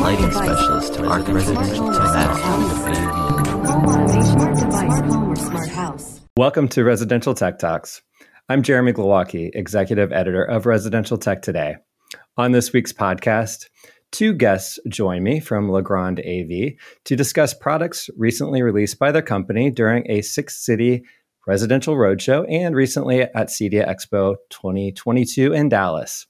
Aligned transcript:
lighting 0.00 0.32
specialist 0.32 0.98
residential 0.98 1.86
Welcome 6.36 6.68
to 6.68 6.82
Residential 6.82 7.34
Tech 7.34 7.58
Talks. 7.60 8.02
I'm 8.48 8.62
Jeremy 8.62 8.92
Glowacki, 8.92 9.50
executive 9.54 10.12
editor 10.12 10.42
of 10.42 10.66
Residential 10.66 11.16
Tech 11.16 11.42
Today. 11.42 11.76
On 12.36 12.50
this 12.50 12.72
week's 12.72 12.92
podcast, 12.92 13.66
two 14.10 14.32
guests 14.34 14.80
join 14.88 15.22
me 15.22 15.38
from 15.38 15.70
Legrand 15.70 16.18
AV 16.20 16.72
to 17.04 17.14
discuss 17.14 17.54
products 17.54 18.10
recently 18.16 18.62
released 18.62 18.98
by 18.98 19.12
their 19.12 19.22
company 19.22 19.70
during 19.70 20.10
a 20.10 20.22
six 20.22 20.64
city 20.64 21.04
residential 21.46 21.94
roadshow 21.94 22.44
and 22.50 22.74
recently 22.74 23.22
at 23.22 23.48
CEDIA 23.48 23.88
Expo 23.88 24.34
2022 24.50 25.52
in 25.52 25.68
Dallas. 25.68 26.26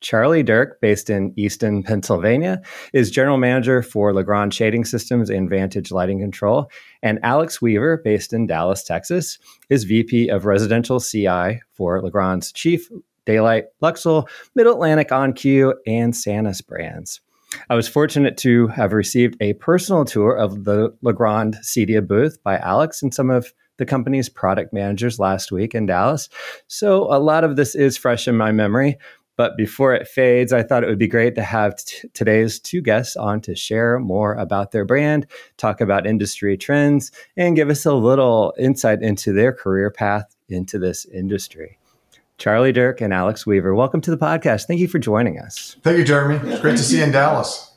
Charlie 0.00 0.42
Dirk, 0.42 0.80
based 0.80 1.10
in 1.10 1.32
Easton, 1.36 1.82
Pennsylvania, 1.82 2.60
is 2.92 3.10
general 3.10 3.36
manager 3.36 3.82
for 3.82 4.12
Legrand 4.12 4.54
Shading 4.54 4.84
Systems 4.84 5.30
and 5.30 5.48
Vantage 5.48 5.92
Lighting 5.92 6.20
Control. 6.20 6.70
And 7.02 7.18
Alex 7.22 7.60
Weaver, 7.60 7.98
based 7.98 8.32
in 8.32 8.46
Dallas, 8.46 8.82
Texas, 8.82 9.38
is 9.68 9.84
VP 9.84 10.28
of 10.28 10.46
Residential 10.46 11.00
CI 11.00 11.60
for 11.72 12.02
Legrand's 12.02 12.52
Chief, 12.52 12.88
Da-Lite, 13.26 13.66
Luxul, 13.82 14.28
Mid 14.54 14.66
Atlantic 14.66 15.08
OnQ, 15.10 15.74
and 15.86 16.14
Sanus 16.14 16.66
brands. 16.66 17.20
I 17.68 17.74
was 17.74 17.88
fortunate 17.88 18.36
to 18.38 18.68
have 18.68 18.92
received 18.92 19.36
a 19.40 19.54
personal 19.54 20.04
tour 20.04 20.36
of 20.36 20.64
the 20.64 20.96
Legrand 21.02 21.56
CEDIA 21.62 22.06
booth 22.06 22.42
by 22.42 22.58
Alex 22.58 23.02
and 23.02 23.12
some 23.12 23.30
of 23.30 23.52
the 23.80 23.86
company's 23.86 24.28
product 24.28 24.72
managers 24.72 25.18
last 25.18 25.50
week 25.50 25.74
in 25.74 25.86
Dallas. 25.86 26.28
So 26.68 27.04
a 27.12 27.18
lot 27.18 27.44
of 27.44 27.56
this 27.56 27.74
is 27.74 27.96
fresh 27.96 28.28
in 28.28 28.36
my 28.36 28.52
memory. 28.52 28.98
But 29.40 29.56
before 29.56 29.94
it 29.94 30.06
fades, 30.06 30.52
I 30.52 30.62
thought 30.62 30.84
it 30.84 30.88
would 30.88 30.98
be 30.98 31.08
great 31.08 31.34
to 31.36 31.42
have 31.42 31.74
t- 31.74 32.06
today's 32.12 32.60
two 32.60 32.82
guests 32.82 33.16
on 33.16 33.40
to 33.40 33.54
share 33.54 33.98
more 33.98 34.34
about 34.34 34.70
their 34.70 34.84
brand, 34.84 35.26
talk 35.56 35.80
about 35.80 36.06
industry 36.06 36.58
trends, 36.58 37.10
and 37.38 37.56
give 37.56 37.70
us 37.70 37.86
a 37.86 37.94
little 37.94 38.52
insight 38.58 39.00
into 39.00 39.32
their 39.32 39.54
career 39.54 39.90
path 39.90 40.36
into 40.50 40.78
this 40.78 41.06
industry. 41.06 41.78
Charlie 42.36 42.70
Dirk 42.70 43.00
and 43.00 43.14
Alex 43.14 43.46
Weaver, 43.46 43.74
welcome 43.74 44.02
to 44.02 44.10
the 44.10 44.18
podcast. 44.18 44.66
Thank 44.66 44.78
you 44.78 44.88
for 44.88 44.98
joining 44.98 45.38
us. 45.38 45.74
Thank 45.82 45.96
you, 45.96 46.04
Jeremy. 46.04 46.46
It's 46.50 46.60
great 46.60 46.76
to 46.76 46.82
see 46.82 46.98
you 46.98 47.04
in 47.04 47.10
Dallas. 47.10 47.72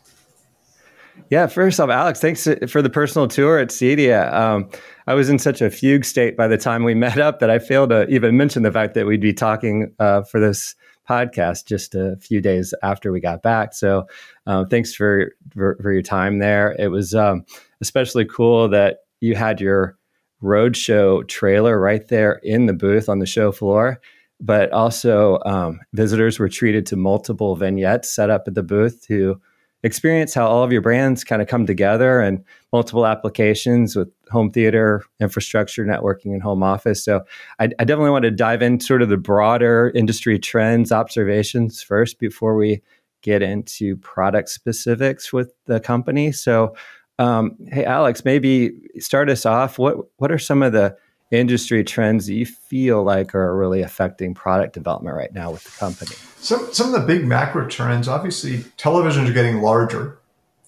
Yeah, 1.30 1.48
first 1.48 1.80
off, 1.80 1.90
Alex, 1.90 2.20
thanks 2.20 2.46
for 2.68 2.82
the 2.82 2.90
personal 2.90 3.30
tour 3.30 3.58
at 3.58 3.70
CEDIA. 3.70 4.34
Um, 4.34 4.70
I 5.08 5.14
was 5.14 5.30
in 5.30 5.40
such 5.40 5.62
a 5.62 5.70
fugue 5.70 6.04
state 6.04 6.36
by 6.36 6.50
the 6.50 6.58
time 6.58 6.84
we 6.84 6.94
met 6.94 7.20
up 7.20 7.40
that 7.40 7.50
I 7.50 7.60
failed 7.60 7.92
to 7.92 8.06
even 8.10 8.36
mention 8.36 8.64
the 8.64 8.72
fact 8.74 8.96
that 8.96 9.06
we'd 9.06 9.22
be 9.22 9.32
talking 9.32 9.96
uh, 9.98 10.24
for 10.24 10.42
this 10.42 10.76
podcast 11.08 11.66
just 11.66 11.96
a 11.96 12.18
few 12.18 12.42
days 12.42 12.74
after 12.84 13.12
we 13.12 13.20
got 13.20 13.44
back. 13.44 13.74
So, 13.74 14.08
uh, 14.48 14.66
thanks 14.66 14.94
for, 14.94 15.34
for, 15.54 15.78
for 15.82 15.92
your 15.92 16.02
time 16.02 16.40
there. 16.40 16.76
It 16.80 16.88
was 16.88 17.14
um, 17.14 17.46
especially 17.82 18.26
cool 18.26 18.70
that 18.70 19.00
you 19.20 19.36
had 19.36 19.62
your 19.62 19.98
roadshow 20.42 21.28
trailer 21.28 21.80
right 21.80 22.08
there 22.08 22.40
in 22.44 22.66
the 22.66 22.74
booth 22.74 23.10
on 23.10 23.20
the 23.20 23.26
show 23.26 23.52
floor. 23.52 24.02
But 24.40 24.72
also, 24.74 25.40
um, 25.46 25.80
visitors 25.94 26.38
were 26.38 26.50
treated 26.50 26.86
to 26.88 26.98
multiple 26.98 27.56
vignettes 27.56 28.12
set 28.12 28.30
up 28.30 28.44
at 28.48 28.56
the 28.56 28.64
booth 28.64 29.06
to 29.08 29.40
experience 29.84 30.34
how 30.34 30.48
all 30.48 30.64
of 30.64 30.72
your 30.72 30.82
brands 30.82 31.24
kind 31.24 31.42
of 31.42 31.48
come 31.48 31.66
together 31.66 32.22
and 32.22 32.44
multiple 32.72 33.06
applications 33.06 33.96
with 33.96 34.10
home 34.32 34.50
theater, 34.50 35.04
infrastructure, 35.20 35.86
networking, 35.86 36.34
and 36.34 36.42
home 36.42 36.64
office. 36.64 37.04
So 37.04 37.22
I, 37.60 37.66
I, 37.66 37.84
definitely 37.84 38.12
want 38.12 38.24
to 38.24 38.32
dive 38.32 38.62
in 38.62 38.80
sort 38.80 39.02
of 39.02 39.10
the 39.10 39.18
broader 39.18 39.92
industry 39.94 40.40
trends, 40.40 40.92
observations 40.92 41.84
first 41.84 42.18
before 42.18 42.56
we 42.56 42.82
get 43.22 43.42
into 43.42 43.98
product 43.98 44.50
specifics 44.50 45.32
with 45.34 45.54
the 45.66 45.80
company. 45.80 46.32
So, 46.32 46.76
um, 47.20 47.58
hey, 47.68 47.86
Alex, 47.86 48.26
maybe 48.26 48.72
start 49.00 49.30
us 49.30 49.46
off. 49.46 49.78
What 49.78 49.98
what 50.18 50.32
are 50.32 50.40
some 50.40 50.64
of 50.64 50.74
the 50.74 50.96
industry 51.34 51.84
trends 51.84 52.28
that 52.28 52.34
you 52.34 52.46
feel 52.46 53.04
like 53.04 53.34
are 53.34 53.56
really 53.56 53.82
affecting 53.82 54.34
product 54.34 54.74
development 54.74 55.16
right 55.16 55.34
now 55.34 55.52
with 55.52 55.64
the 55.64 55.72
company? 55.72 56.16
Some, 56.38 56.74
some 56.74 56.94
of 56.94 57.02
the 57.02 57.08
big 57.08 57.26
macro 57.26 57.68
trends, 57.68 58.08
obviously, 58.08 58.60
televisions 58.78 59.30
are 59.30 59.34
getting 59.34 59.62
larger. 59.62 60.20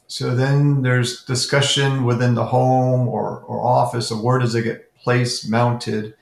So 0.07 0.35
then 0.35 0.81
there's 0.81 1.23
discussion 1.23 2.03
within 2.03 2.35
the 2.35 2.45
home 2.45 3.07
or, 3.07 3.39
or 3.39 3.63
office 3.63 4.11
of 4.11 4.21
where 4.21 4.39
does 4.39 4.55
it 4.55 4.63
get 4.63 4.95
placed, 4.95 5.49
mounted, 5.49 6.15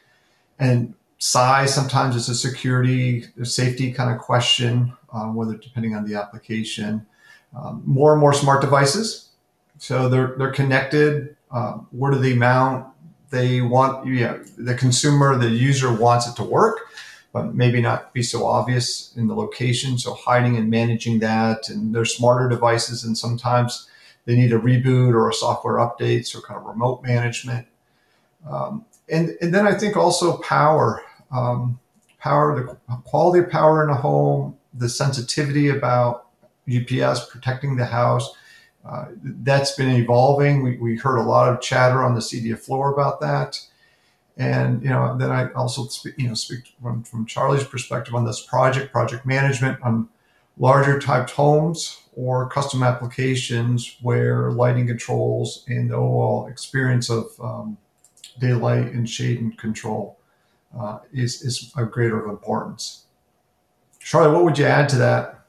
and 0.57 0.93
size. 1.17 1.73
Sometimes 1.73 2.15
it's 2.15 2.29
a 2.29 2.35
security, 2.35 3.25
safety 3.43 3.91
kind 3.91 4.13
of 4.13 4.19
question, 4.19 4.93
um, 5.11 5.35
whether 5.35 5.55
depending 5.55 5.95
on 5.95 6.05
the 6.05 6.15
application. 6.15 7.05
Um, 7.55 7.83
more 7.85 8.13
and 8.13 8.19
more 8.19 8.33
smart 8.33 8.61
devices, 8.61 9.29
so 9.77 10.09
they're 10.09 10.33
they're 10.39 10.51
connected. 10.51 11.35
Um, 11.51 11.85
where 11.91 12.11
do 12.11 12.17
they 12.17 12.33
mount? 12.33 12.87
They 13.33 13.61
want 13.61 14.05
you 14.05 14.19
know, 14.21 14.39
the 14.59 14.75
consumer, 14.75 15.35
the 15.35 15.49
user 15.49 15.91
wants 15.91 16.27
it 16.27 16.35
to 16.35 16.43
work, 16.43 16.81
but 17.33 17.55
maybe 17.55 17.81
not 17.81 18.13
be 18.13 18.21
so 18.21 18.45
obvious 18.45 19.11
in 19.17 19.27
the 19.27 19.33
location. 19.33 19.97
So 19.97 20.13
hiding 20.13 20.55
and 20.55 20.69
managing 20.69 21.17
that, 21.19 21.67
and 21.67 21.95
they're 21.95 22.05
smarter 22.05 22.47
devices, 22.47 23.03
and 23.03 23.17
sometimes 23.17 23.89
they 24.25 24.35
need 24.35 24.53
a 24.53 24.59
reboot 24.59 25.15
or 25.15 25.29
a 25.29 25.33
software 25.33 25.77
update, 25.77 26.27
so 26.27 26.41
kind 26.41 26.59
of 26.59 26.67
remote 26.67 27.01
management. 27.01 27.65
Um, 28.47 28.85
and 29.09 29.35
and 29.41 29.51
then 29.51 29.65
I 29.65 29.73
think 29.73 29.97
also 29.97 30.37
power, 30.37 31.01
um, 31.31 31.79
power, 32.19 32.55
the 32.55 32.95
quality 33.03 33.43
of 33.43 33.49
power 33.49 33.83
in 33.83 33.89
a 33.89 33.95
home, 33.95 34.57
the 34.75 34.89
sensitivity 34.89 35.69
about 35.69 36.27
UPS 36.69 37.25
protecting 37.31 37.77
the 37.77 37.85
house 37.85 38.31
uh, 38.85 39.05
that's 39.21 39.75
been 39.75 39.89
evolving. 39.89 40.63
We, 40.63 40.77
we 40.77 40.97
heard 40.97 41.17
a 41.17 41.23
lot 41.23 41.51
of 41.51 41.61
chatter 41.61 42.03
on 42.03 42.15
the 42.15 42.21
CEDIA 42.21 42.57
floor 42.57 42.91
about 42.91 43.21
that. 43.21 43.59
And, 44.35 44.81
you 44.81 44.89
know, 44.89 45.15
then 45.17 45.31
I 45.31 45.51
also 45.53 45.85
speak, 45.85 46.15
you 46.17 46.27
know, 46.27 46.33
speak 46.33 46.73
from, 46.81 47.03
from 47.03 47.25
Charlie's 47.25 47.63
perspective 47.63 48.15
on 48.15 48.25
this 48.25 48.41
project, 48.41 48.91
project 48.91 49.25
management 49.25 49.81
on 49.83 50.09
larger 50.57 50.99
typed 50.99 51.31
homes 51.31 52.01
or 52.15 52.49
custom 52.49 52.83
applications 52.83 53.97
where 54.01 54.51
lighting 54.51 54.87
controls 54.87 55.63
and 55.67 55.89
the 55.89 55.95
overall 55.95 56.47
experience 56.47 57.09
of 57.09 57.25
um, 57.41 57.77
daylight 58.39 58.87
and 58.87 59.09
shade 59.09 59.39
and 59.39 59.57
control 59.57 60.17
uh, 60.77 60.99
is, 61.11 61.41
is 61.43 61.71
of 61.77 61.91
greater 61.91 62.25
importance. 62.25 63.05
Charlie, 63.99 64.33
what 64.33 64.43
would 64.43 64.57
you 64.57 64.65
add 64.65 64.89
to 64.89 64.97
that? 64.97 65.42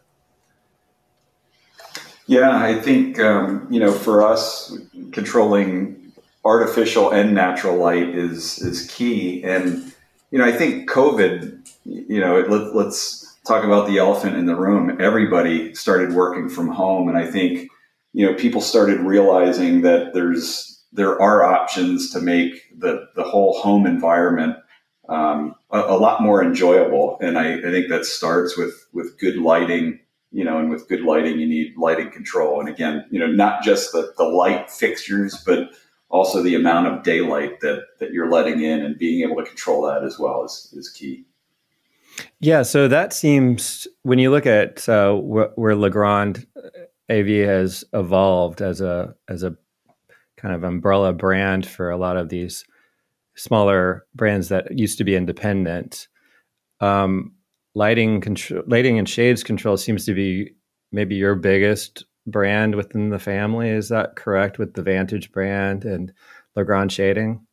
Yeah, 2.27 2.57
I 2.57 2.81
think 2.81 3.19
um, 3.21 3.67
you 3.71 3.81
know 3.81 3.93
for 3.93 4.23
us 4.23 4.77
controlling 5.13 6.13
artificial 6.45 7.11
and 7.11 7.35
natural 7.35 7.77
light 7.77 8.09
is 8.09 8.59
is 8.59 8.87
key, 8.91 9.43
and 9.45 9.93
you 10.31 10.39
know 10.39 10.45
I 10.45 10.53
think 10.53 10.89
COVID. 10.89 11.61
You 11.87 12.19
know, 12.19 12.41
let, 12.41 12.75
let's 12.75 13.37
talk 13.47 13.63
about 13.63 13.87
the 13.87 13.99
elephant 13.99 14.37
in 14.37 14.47
the 14.47 14.57
room. 14.57 14.97
Everybody 15.03 15.75
started 15.75 16.15
working 16.15 16.49
from 16.49 16.69
home, 16.69 17.09
and 17.09 17.19
I 17.19 17.31
think 17.31 17.69
you 18.15 18.25
know 18.25 18.35
people 18.35 18.63
started 18.63 19.01
realizing 19.01 19.83
that 19.83 20.15
there's 20.15 20.83
there 20.93 21.21
are 21.21 21.45
options 21.45 22.11
to 22.13 22.21
make 22.21 22.63
the 22.79 23.07
the 23.17 23.25
whole 23.25 23.59
home 23.59 23.87
environment 23.87 24.57
um, 25.11 25.55
a, 25.71 25.79
a, 25.81 25.99
lot 25.99 26.23
more 26.23 26.43
enjoyable, 26.43 27.19
and 27.21 27.39
I, 27.39 27.59
I 27.59 27.71
think 27.71 27.89
that 27.91 28.07
starts 28.07 28.57
with 28.57 28.87
with 28.95 29.19
good 29.19 29.37
lighting 29.37 30.01
you 30.35 30.45
know, 30.45 30.59
and 30.59 30.69
with 30.69 30.89
good 30.89 31.03
lighting, 31.03 31.39
you 31.39 31.47
need 31.47 31.77
lighting 31.77 32.11
control. 32.11 32.59
And 32.59 32.69
again, 32.69 33.07
you 33.11 33.21
know, 33.21 33.29
not 33.29 33.63
just 33.63 33.93
the, 33.93 34.13
the 34.19 34.25
light 34.25 34.69
fixtures, 34.69 35.41
but 35.47 35.71
also 36.09 36.43
the 36.43 36.57
amount 36.57 36.89
of 36.89 37.05
daylight 37.05 37.61
that, 37.61 37.85
that 38.01 38.13
you're 38.13 38.31
letting 38.31 38.61
in 38.61 38.85
and 38.85 38.99
being 38.99 39.23
able 39.23 39.41
to 39.41 39.49
control 39.49 39.87
that 39.87 40.03
as 40.03 40.19
well 40.19 40.45
is, 40.45 40.75
is 40.77 40.91
key. 40.91 41.25
Yeah, 42.41 42.63
so 42.63 42.89
that 42.89 43.13
seems 43.13 43.87
when 44.03 44.19
you 44.19 44.31
look 44.31 44.45
at 44.47 44.89
uh, 44.89 45.15
where, 45.15 45.51
where 45.55 45.77
Legrand 45.77 46.47
AV 47.11 47.27
has 47.47 47.85
evolved 47.93 48.61
as 48.61 48.81
a 48.81 49.15
as 49.29 49.43
a 49.43 49.57
kind 50.37 50.55
of 50.55 50.63
umbrella 50.63 51.13
brand 51.13 51.67
for 51.67 51.91
a 51.91 51.97
lot 51.97 52.17
of 52.17 52.29
these 52.29 52.65
smaller 53.35 54.07
brands 54.15 54.49
that 54.49 54.79
used 54.79 54.99
to 54.99 55.05
be 55.05 55.17
independent. 55.17 56.07
Um, 56.81 57.33
lighting 57.75 58.21
control, 58.21 58.63
lighting 58.67 58.99
and 58.99 59.09
shades 59.09 59.43
control 59.43 59.77
seems 59.77 60.05
to 60.07 60.15
be 60.15 60.55
maybe 60.93 61.15
your 61.17 61.35
biggest 61.35 62.05
brand 62.27 62.75
within 62.75 63.11
the 63.11 63.19
family. 63.19 63.69
Is 63.69 63.89
that 63.89 64.17
correct 64.17 64.59
with 64.59 64.75
the 64.75 64.83
Vantage 64.83 65.33
brand 65.33 65.85
and 65.85 66.13
Legrand 66.57 66.93
shading? 66.93 67.47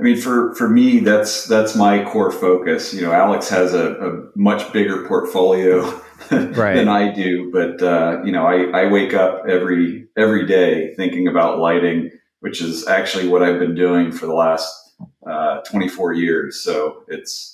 I 0.00 0.02
mean, 0.02 0.16
for, 0.16 0.54
for 0.56 0.68
me, 0.68 0.98
that's 1.00 1.46
that's 1.46 1.76
my 1.76 2.04
core 2.04 2.32
focus. 2.32 2.92
You 2.92 3.02
know, 3.02 3.12
Alex 3.12 3.48
has 3.50 3.72
a, 3.72 3.92
a 3.92 4.30
much 4.34 4.72
bigger 4.72 5.06
portfolio 5.06 5.82
right. 6.30 6.74
than 6.74 6.88
I 6.88 7.12
do, 7.12 7.52
but 7.52 7.80
uh, 7.82 8.20
you 8.24 8.32
know, 8.32 8.46
I, 8.46 8.82
I 8.82 8.90
wake 8.90 9.14
up 9.14 9.44
every 9.48 10.08
every 10.16 10.46
day 10.46 10.94
thinking 10.96 11.28
about 11.28 11.58
lighting, 11.58 12.10
which 12.40 12.60
is 12.60 12.88
actually 12.88 13.28
what 13.28 13.42
I've 13.42 13.60
been 13.60 13.76
doing 13.76 14.10
for 14.10 14.26
the 14.26 14.34
last 14.34 14.94
uh, 15.26 15.60
24 15.60 16.14
years. 16.14 16.60
So 16.60 17.04
it's 17.06 17.51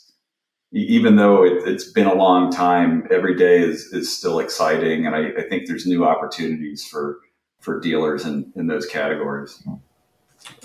even 0.73 1.17
though 1.17 1.45
it, 1.45 1.67
has 1.67 1.85
been 1.85 2.07
a 2.07 2.15
long 2.15 2.51
time, 2.51 3.07
every 3.11 3.37
day 3.37 3.61
is, 3.61 3.85
is 3.93 4.15
still 4.15 4.39
exciting. 4.39 5.07
And 5.07 5.15
I, 5.15 5.31
I, 5.39 5.49
think 5.49 5.67
there's 5.67 5.87
new 5.87 6.05
opportunities 6.05 6.87
for, 6.87 7.19
for 7.61 7.81
dealers 7.81 8.27
in, 8.27 8.53
in 8.55 8.67
those 8.67 8.87
categories. 8.87 9.63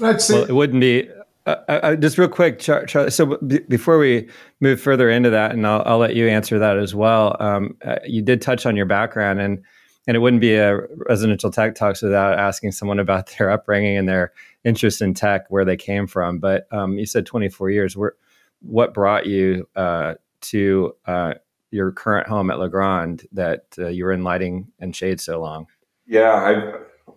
I'd 0.02 0.20
well, 0.30 0.44
it 0.44 0.52
wouldn't 0.54 0.82
be 0.82 1.10
uh, 1.46 1.56
uh, 1.68 1.72
uh 1.72 1.96
just 1.96 2.18
real 2.18 2.28
quick, 2.28 2.60
Char- 2.60 2.86
Char- 2.86 3.10
so 3.10 3.38
b- 3.38 3.60
before 3.68 3.98
we 3.98 4.30
move 4.60 4.80
further 4.80 5.10
into 5.10 5.30
that, 5.30 5.52
and 5.52 5.66
I'll, 5.66 5.84
I'll 5.86 5.98
let 5.98 6.16
you 6.16 6.28
answer 6.28 6.60
that 6.60 6.78
as 6.78 6.94
well. 6.94 7.36
Um, 7.40 7.78
uh, 7.84 7.98
you 8.06 8.22
did 8.22 8.42
touch 8.42 8.66
on 8.66 8.76
your 8.76 8.86
background, 8.86 9.40
and 9.40 9.62
and 10.06 10.18
it 10.18 10.20
wouldn't 10.20 10.42
be 10.42 10.56
a 10.56 10.82
residential 11.08 11.50
tech 11.50 11.76
talks 11.76 12.02
without 12.02 12.38
asking 12.38 12.74
someone 12.74 13.00
about 13.00 13.28
their 13.38 13.50
upbringing 13.50 13.98
and 13.98 14.08
their 14.08 14.34
interest 14.66 15.02
in 15.02 15.14
tech, 15.14 15.46
where 15.50 15.64
they 15.66 15.78
came 15.78 16.08
from. 16.08 16.40
But 16.40 16.68
um, 16.72 16.98
you 16.98 17.06
said 17.06 17.26
24 17.26 17.70
years. 17.72 17.96
Where, 17.96 18.14
what 18.63 18.94
brought 18.94 19.25
you 19.25 19.68
uh, 19.75 20.15
to 20.42 20.95
uh, 21.06 21.33
your 21.71 21.92
current 21.92 22.27
home 22.27 22.50
at 22.50 22.60
Legrand 22.60 23.27
that 23.31 23.65
uh, 23.77 23.88
you 23.88 24.06
were 24.06 24.12
in 24.12 24.24
lighting 24.24 24.68
and 24.80 24.95
shade 24.95 25.19
so 25.19 25.39
long? 25.39 25.68
Yeah, 26.07 26.71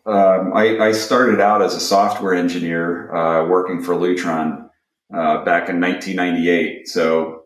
um, 0.07 0.53
I, 0.55 0.79
I, 0.79 0.93
started 0.93 1.41
out 1.41 1.63
as 1.63 1.75
a 1.75 1.81
software 1.81 2.35
engineer 2.35 3.15
uh, 3.15 3.47
working 3.49 3.83
for 3.83 3.95
Lutron 3.95 4.69
uh, 5.13 5.45
back 5.45 5.69
in 5.69 5.81
1998. 5.81 6.89
So 6.89 7.43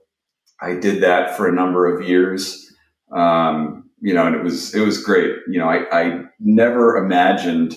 I 0.61 0.75
did 0.75 1.03
that 1.03 1.37
for 1.37 1.49
a 1.49 1.53
number 1.53 1.87
of 1.95 2.07
years. 2.07 2.71
Um, 3.13 3.91
you 4.01 4.15
know, 4.15 4.27
and 4.27 4.37
it 4.37 4.43
was 4.43 4.75
it 4.75 4.81
was 4.81 5.03
great. 5.03 5.37
You 5.49 5.59
know, 5.59 5.69
I, 5.69 5.85
I 5.93 6.25
never 6.39 6.97
imagined 6.97 7.75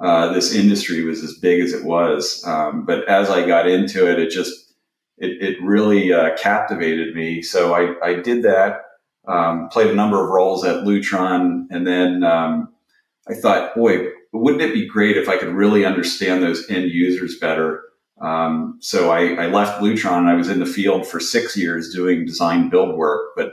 uh, 0.00 0.32
this 0.32 0.54
industry 0.54 1.04
was 1.04 1.22
as 1.22 1.38
big 1.38 1.60
as 1.60 1.72
it 1.72 1.84
was. 1.84 2.44
Um, 2.46 2.84
but 2.84 3.08
as 3.08 3.30
I 3.30 3.46
got 3.46 3.68
into 3.68 4.10
it, 4.10 4.18
it 4.18 4.30
just 4.30 4.63
it, 5.18 5.42
it 5.42 5.62
really 5.62 6.12
uh, 6.12 6.36
captivated 6.36 7.14
me. 7.14 7.42
So 7.42 7.74
I, 7.74 7.94
I 8.04 8.14
did 8.14 8.42
that. 8.42 8.82
Um, 9.26 9.68
played 9.68 9.90
a 9.90 9.94
number 9.94 10.22
of 10.22 10.30
roles 10.30 10.64
at 10.64 10.84
Lutron, 10.84 11.66
and 11.70 11.86
then 11.86 12.24
um, 12.24 12.68
I 13.28 13.34
thought, 13.34 13.74
boy, 13.74 14.08
wouldn't 14.32 14.62
it 14.62 14.74
be 14.74 14.86
great 14.86 15.16
if 15.16 15.28
I 15.28 15.38
could 15.38 15.54
really 15.54 15.84
understand 15.84 16.42
those 16.42 16.68
end 16.68 16.90
users 16.90 17.38
better? 17.38 17.82
Um, 18.20 18.78
so 18.80 19.10
I, 19.10 19.34
I, 19.34 19.46
left 19.46 19.80
Lutron. 19.80 20.18
And 20.18 20.28
I 20.28 20.34
was 20.34 20.48
in 20.48 20.60
the 20.60 20.66
field 20.66 21.06
for 21.06 21.20
six 21.20 21.56
years 21.56 21.92
doing 21.92 22.24
design 22.24 22.68
build 22.68 22.96
work, 22.96 23.30
but 23.36 23.52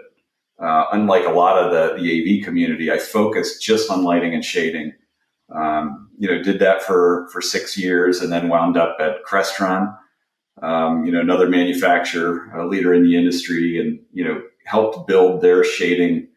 uh, 0.62 0.86
unlike 0.92 1.25
a 1.25 1.31
lot 1.31 1.58
of 1.58 1.72
the, 1.72 2.02
the 2.02 2.40
AV 2.40 2.46
community, 2.46 2.92
I 2.92 3.00
focused 3.00 3.63
just 3.63 3.90
on 3.90 4.04
lighting 4.04 4.36
and 4.36 4.46
shading. 4.46 4.94
Um, 5.54 6.10
you 6.18 6.30
know, 6.30 6.42
did 6.42 6.60
that 6.60 6.84
for 6.84 7.28
for 7.34 7.42
six 7.42 7.78
years, 7.78 8.22
and 8.22 8.31
then 8.31 8.48
wound 8.48 8.78
up 8.78 8.98
at 9.00 9.25
Crestron, 9.25 9.94
um, 10.62 11.06
you 11.06 11.12
know, 11.12 11.19
another 11.19 11.50
manufacturer, 11.50 12.52
a 12.56 12.68
leader 12.68 12.94
in 12.94 13.04
the 13.04 13.18
industry, 13.18 13.80
and 13.80 14.00
you 14.13 14.24
know, 14.24 14.42
helped 14.66 15.08
build 15.08 15.42
their 15.42 15.63
shading 15.63 16.28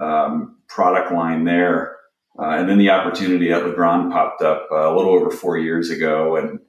um, 0.00 0.56
product 0.68 1.12
line 1.12 1.44
there. 1.44 1.96
Uh, 2.38 2.56
and 2.56 2.68
then 2.68 2.78
the 2.78 2.90
opportunity 2.90 3.52
at 3.52 3.64
Legrand 3.64 4.10
popped 4.10 4.40
up 4.40 4.66
uh, 4.72 4.90
a 4.90 4.96
little 4.96 5.12
over 5.12 5.30
four 5.30 5.58
years 5.58 5.90
ago, 5.90 6.36
and 6.36 6.60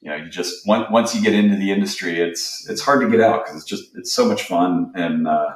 you 0.00 0.10
know, 0.10 0.16
you 0.16 0.30
just 0.30 0.66
once 0.66 1.14
you 1.14 1.22
get 1.22 1.34
into 1.34 1.56
the 1.56 1.70
industry, 1.70 2.20
it's 2.20 2.68
it's 2.68 2.80
hard 2.80 3.00
to 3.02 3.10
get 3.10 3.20
out 3.20 3.44
because 3.44 3.60
it's 3.60 3.70
just 3.70 3.94
it's 3.96 4.12
so 4.12 4.26
much 4.26 4.44
fun. 4.44 4.90
And 4.94 5.28
uh, 5.28 5.54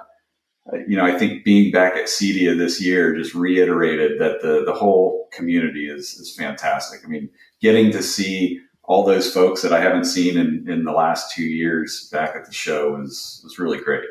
you 0.87 0.97
know, 0.97 1.05
I 1.05 1.19
think 1.19 1.45
being 1.45 1.73
back 1.73 1.95
at 1.95 2.07
CEDIA 2.07 2.57
this 2.57 2.81
year 2.81 3.17
just 3.17 3.35
reiterated 3.35 4.21
that 4.21 4.43
the 4.43 4.65
the 4.65 4.73
whole 4.73 5.29
community 5.33 5.89
is 5.89 6.15
is 6.15 6.35
fantastic. 6.37 7.01
I 7.05 7.09
mean, 7.09 7.31
getting 7.61 7.91
to 7.93 8.03
see 8.03 8.61
all 8.87 9.05
those 9.05 9.33
folks 9.33 9.63
that 9.63 9.73
I 9.73 9.81
haven't 9.81 10.05
seen 10.05 10.39
in, 10.39 10.65
in 10.69 10.85
the 10.85 10.93
last 10.93 11.35
two 11.35 11.45
years 11.45 12.09
back 12.13 12.37
at 12.37 12.47
the 12.47 12.53
show 12.53 12.93
was 12.93 13.41
was 13.45 13.59
really 13.59 13.79
great. 13.79 14.05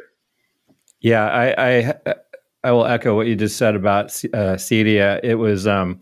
Yeah, 1.00 1.26
I, 1.26 1.56
I 1.58 2.16
I 2.64 2.72
will 2.72 2.86
echo 2.86 3.16
what 3.16 3.28
you 3.28 3.36
just 3.36 3.58
said 3.58 3.76
about 3.76 4.08
uh, 4.34 4.58
CEDIA. 4.58 5.20
It 5.24 5.36
was 5.36 5.68
um, 5.68 6.00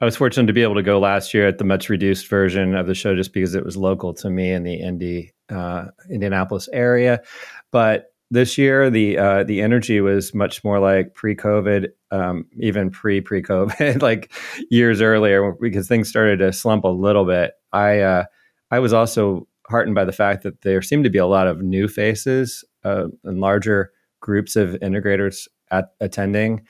I 0.00 0.04
was 0.04 0.16
fortunate 0.16 0.46
to 0.46 0.52
be 0.52 0.62
able 0.62 0.74
to 0.74 0.82
go 0.82 1.00
last 1.00 1.32
year 1.32 1.48
at 1.48 1.58
the 1.58 1.64
much 1.64 1.88
reduced 1.88 2.28
version 2.28 2.74
of 2.74 2.86
the 2.86 2.94
show, 2.94 3.14
just 3.14 3.32
because 3.32 3.54
it 3.54 3.64
was 3.64 3.76
local 3.76 4.12
to 4.14 4.30
me 4.30 4.52
in 4.52 4.62
the 4.62 4.74
Indy 4.74 5.32
uh, 5.48 5.86
Indianapolis 6.10 6.68
area. 6.72 7.22
But 7.70 8.12
this 8.30 8.58
year, 8.58 8.90
the 8.90 9.18
uh, 9.18 9.44
the 9.44 9.60
energy 9.60 10.00
was 10.00 10.34
much 10.34 10.64
more 10.64 10.80
like 10.80 11.14
pre-COVID, 11.14 11.88
um, 12.10 12.46
even 12.58 12.90
pre 12.90 13.20
pre-COVID, 13.20 14.02
like 14.10 14.32
years 14.70 15.00
earlier, 15.00 15.52
because 15.52 15.86
things 15.86 16.08
started 16.08 16.38
to 16.38 16.52
slump 16.52 16.84
a 16.84 16.88
little 16.88 17.24
bit. 17.24 17.52
I 17.72 18.00
uh, 18.00 18.24
I 18.70 18.78
was 18.80 18.92
also 18.92 19.46
heartened 19.68 19.94
by 19.94 20.04
the 20.04 20.12
fact 20.12 20.42
that 20.42 20.62
there 20.62 20.82
seemed 20.82 21.04
to 21.04 21.10
be 21.10 21.18
a 21.18 21.26
lot 21.26 21.46
of 21.46 21.62
new 21.62 21.88
faces 21.88 22.64
uh, 22.84 23.08
and 23.24 23.40
larger 23.40 23.92
groups 24.20 24.56
of 24.56 24.70
integrators 24.82 25.48
at 25.70 25.90
attending 26.00 26.66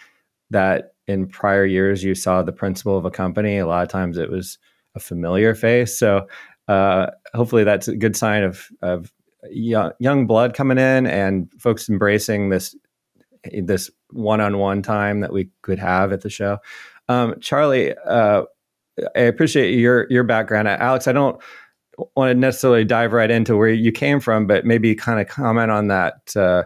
that 0.51 0.95
in 1.07 1.27
prior 1.27 1.65
years 1.65 2.03
you 2.03 2.15
saw 2.15 2.43
the 2.43 2.53
principal 2.53 2.97
of 2.97 3.05
a 3.05 3.11
company 3.11 3.59
a 3.59 3.67
lot 3.67 3.83
of 3.83 3.89
times 3.89 4.17
it 4.19 4.31
was 4.31 4.59
a 4.95 5.01
familiar 5.01 5.55
face 5.55 5.99
so 5.99 6.27
uh, 6.69 7.07
hopefully 7.35 7.65
that's 7.65 7.89
a 7.89 7.97
good 7.97 8.17
sign 8.17 8.43
of, 8.43 8.69
of 8.83 9.13
young, 9.51 9.93
young 9.99 10.27
blood 10.27 10.55
coming 10.55 10.79
in 10.79 11.07
and 11.07 11.49
folks 11.59 11.89
embracing 11.89 12.51
this 12.51 12.75
this 13.63 13.91
one-on-one 14.11 14.83
time 14.83 15.21
that 15.21 15.33
we 15.33 15.49
could 15.63 15.79
have 15.79 16.13
at 16.13 16.23
the 16.23 16.31
show. 16.31 16.59
Um, 17.09 17.37
charlie 17.41 17.95
uh, 18.05 18.43
i 19.15 19.21
appreciate 19.21 19.79
your 19.79 20.07
your 20.11 20.25
background. 20.25 20.67
Alex 20.67 21.07
i 21.07 21.13
don't 21.13 21.41
want 22.17 22.31
to 22.31 22.35
necessarily 22.35 22.85
dive 22.85 23.13
right 23.13 23.31
into 23.31 23.57
where 23.57 23.69
you 23.69 23.93
came 23.93 24.19
from 24.21 24.47
but 24.47 24.67
maybe 24.67 24.95
kind 24.95 25.21
of 25.21 25.29
comment 25.29 25.71
on 25.71 25.87
that 25.89 26.37
uh, 26.37 26.65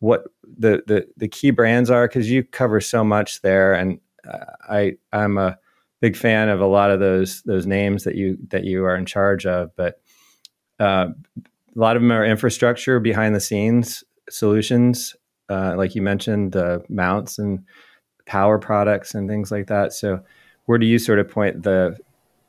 what 0.00 0.24
the 0.58 0.82
the 0.86 1.06
the 1.16 1.28
key 1.28 1.50
brands 1.50 1.90
are 1.90 2.06
because 2.06 2.30
you 2.30 2.42
cover 2.42 2.80
so 2.80 3.04
much 3.04 3.40
there, 3.42 3.74
and 3.74 3.98
uh, 4.28 4.44
I 4.68 4.96
I'm 5.12 5.38
a 5.38 5.58
big 6.00 6.16
fan 6.16 6.48
of 6.48 6.60
a 6.60 6.66
lot 6.66 6.90
of 6.90 7.00
those 7.00 7.42
those 7.42 7.66
names 7.66 8.04
that 8.04 8.14
you 8.14 8.38
that 8.48 8.64
you 8.64 8.84
are 8.84 8.96
in 8.96 9.06
charge 9.06 9.46
of, 9.46 9.74
but 9.76 10.00
uh, 10.78 11.08
a 11.76 11.78
lot 11.78 11.96
of 11.96 12.02
them 12.02 12.10
are 12.10 12.24
infrastructure 12.24 12.98
behind 12.98 13.34
the 13.34 13.40
scenes 13.40 14.02
solutions, 14.30 15.14
uh, 15.48 15.74
like 15.76 15.94
you 15.94 16.02
mentioned, 16.02 16.52
the 16.52 16.84
mounts 16.88 17.38
and 17.38 17.64
power 18.26 18.58
products 18.58 19.14
and 19.14 19.28
things 19.28 19.50
like 19.50 19.68
that. 19.68 19.92
So, 19.92 20.20
where 20.64 20.78
do 20.78 20.86
you 20.86 20.98
sort 20.98 21.18
of 21.18 21.30
point 21.30 21.62
the 21.62 21.96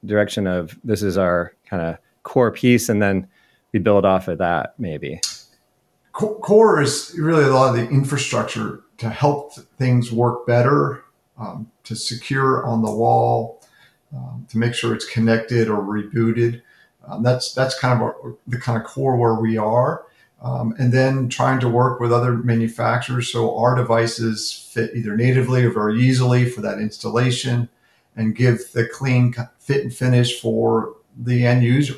direction 0.05 0.47
of 0.47 0.77
this 0.83 1.03
is 1.03 1.17
our 1.17 1.53
kind 1.69 1.83
of 1.83 1.97
core 2.23 2.51
piece, 2.51 2.89
and 2.89 3.01
then 3.01 3.27
we 3.73 3.79
build 3.79 4.05
off 4.05 4.27
of 4.27 4.39
that 4.39 4.73
maybe? 4.77 5.21
core 6.13 6.81
is 6.81 7.13
really 7.19 7.43
a 7.43 7.53
lot 7.53 7.69
of 7.69 7.75
the 7.75 7.87
infrastructure 7.93 8.81
to 8.97 9.07
help 9.07 9.53
things 9.77 10.11
work 10.11 10.47
better, 10.47 11.03
um, 11.37 11.69
to 11.83 11.95
secure 11.95 12.65
on 12.65 12.81
the 12.81 12.89
wall, 12.89 13.61
um, 14.15 14.47
to 14.49 14.57
make 14.57 14.73
sure 14.73 14.95
it's 14.95 15.05
connected 15.05 15.69
or 15.69 15.79
rebooted. 15.83 16.63
Um, 17.07 17.23
that's 17.23 17.53
that's 17.53 17.77
kind 17.79 17.93
of 17.93 18.01
our, 18.01 18.35
the 18.47 18.57
kind 18.57 18.79
of 18.79 18.85
core 18.85 19.15
where 19.15 19.35
we 19.35 19.57
are, 19.57 20.05
um, 20.41 20.75
and 20.77 20.91
then 20.91 21.29
trying 21.29 21.59
to 21.61 21.69
work 21.69 21.99
with 21.99 22.11
other 22.11 22.33
manufacturers 22.33 23.31
so 23.31 23.57
our 23.57 23.75
devices 23.75 24.51
fit 24.51 24.91
either 24.93 25.15
natively 25.15 25.63
or 25.63 25.71
very 25.71 25.99
easily 26.01 26.49
for 26.49 26.61
that 26.61 26.79
installation, 26.79 27.69
and 28.15 28.35
give 28.35 28.71
the 28.73 28.85
clean 28.85 29.33
fit 29.59 29.83
and 29.83 29.93
finish 29.93 30.39
for 30.39 30.95
the 31.17 31.45
end 31.45 31.63
user. 31.63 31.95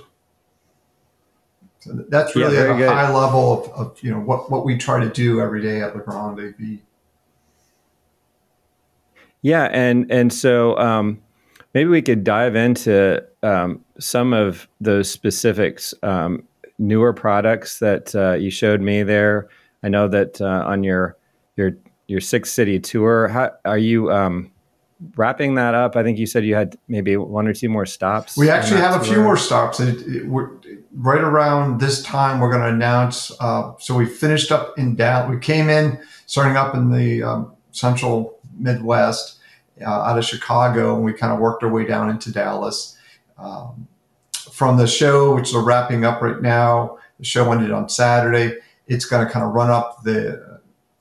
So 1.80 1.94
that's 2.10 2.36
really 2.36 2.56
yeah, 2.56 2.64
at 2.64 2.72
a 2.72 2.78
good. 2.78 2.90
high 2.90 3.14
level 3.14 3.64
of, 3.66 3.72
of, 3.72 4.04
you 4.04 4.12
know 4.12 4.20
what 4.20 4.52
what 4.52 4.66
we 4.66 4.78
try 4.78 5.00
to 5.00 5.10
do 5.10 5.42
every 5.42 5.62
day 5.62 5.82
at 5.82 5.96
Legrand 5.96 6.40
AV. 6.40 6.80
Yeah, 9.42 9.70
and 9.72 10.12
and 10.12 10.32
so 10.32 10.78
um, 10.78 11.22
maybe 11.74 11.90
we 11.90 12.02
could 12.02 12.24
dive 12.24 12.56
into 12.56 13.24
um, 13.42 13.84
some 14.00 14.34
of 14.34 14.68
those 14.80 15.10
specifics, 15.10 15.94
um, 16.04 16.44
newer 16.78 17.14
products 17.14 17.80
that 17.80 18.16
uh, 18.16 18.34
you 18.34 18.50
showed 18.50 18.82
me 18.82 19.04
there. 19.04 19.50
I 19.84 19.90
know 19.90 20.08
that 20.08 20.42
uh, 20.42 20.64
on 20.66 20.84
your 20.84 21.18
your 21.56 21.72
your 22.08 22.22
six 22.22 22.52
city 22.52 22.80
tour, 22.80 23.28
how, 23.28 23.52
are 23.66 23.78
you 23.78 24.12
um, 24.12 24.52
wrapping 25.16 25.56
that 25.56 25.76
up? 25.76 25.96
I 25.96 26.04
think 26.04 26.18
you 26.18 26.26
said 26.26 26.44
you 26.46 26.56
had 26.56 26.78
maybe 26.88 27.16
one 27.18 27.48
or 27.48 27.54
two 27.54 27.70
more 27.70 27.86
stops. 27.86 28.38
We 28.38 28.50
actually 28.50 28.82
have 28.82 28.94
tour. 28.94 29.02
a 29.02 29.06
few 29.06 29.24
more 29.24 29.38
stops. 29.38 29.80
It, 29.80 30.02
it, 30.08 30.24
right 30.94 31.22
around 31.22 31.80
this 31.80 32.02
time, 32.04 32.40
we're 32.40 32.52
going 32.52 32.64
to 32.64 32.74
announce. 32.74 33.32
Uh, 33.40 33.74
so 33.80 33.96
we 33.96 34.06
finished 34.06 34.52
up 34.52 34.78
in 34.78 34.96
Dallas. 34.96 35.30
We 35.30 35.40
came 35.40 35.70
in 35.70 36.00
starting 36.26 36.58
up 36.58 36.76
in 36.76 36.92
the 36.92 37.24
um, 37.24 37.54
central 37.72 38.40
Midwest 38.58 39.40
uh, 39.82 39.90
out 39.90 40.18
of 40.18 40.26
Chicago, 40.26 40.96
and 40.96 41.06
we 41.06 41.14
kind 41.14 41.32
of 41.32 41.40
worked 41.40 41.64
our 41.64 41.70
way 41.70 41.86
down 41.86 42.10
into 42.10 42.32
Dallas. 42.32 42.98
Um, 43.40 43.88
from 44.52 44.78
the 44.78 44.88
show, 44.88 45.36
which 45.36 45.50
is 45.50 45.56
wrapping 45.56 46.04
up 46.04 46.22
right 46.22 46.42
now, 46.42 46.98
the 47.18 47.26
show 47.26 47.52
ended 47.52 47.72
on 47.72 47.88
Saturday. 47.88 48.58
It's 48.88 49.06
going 49.06 49.26
to 49.26 49.32
kind 49.32 49.46
of 49.46 49.54
run 49.54 49.70
up 49.70 50.04
the 50.04 50.60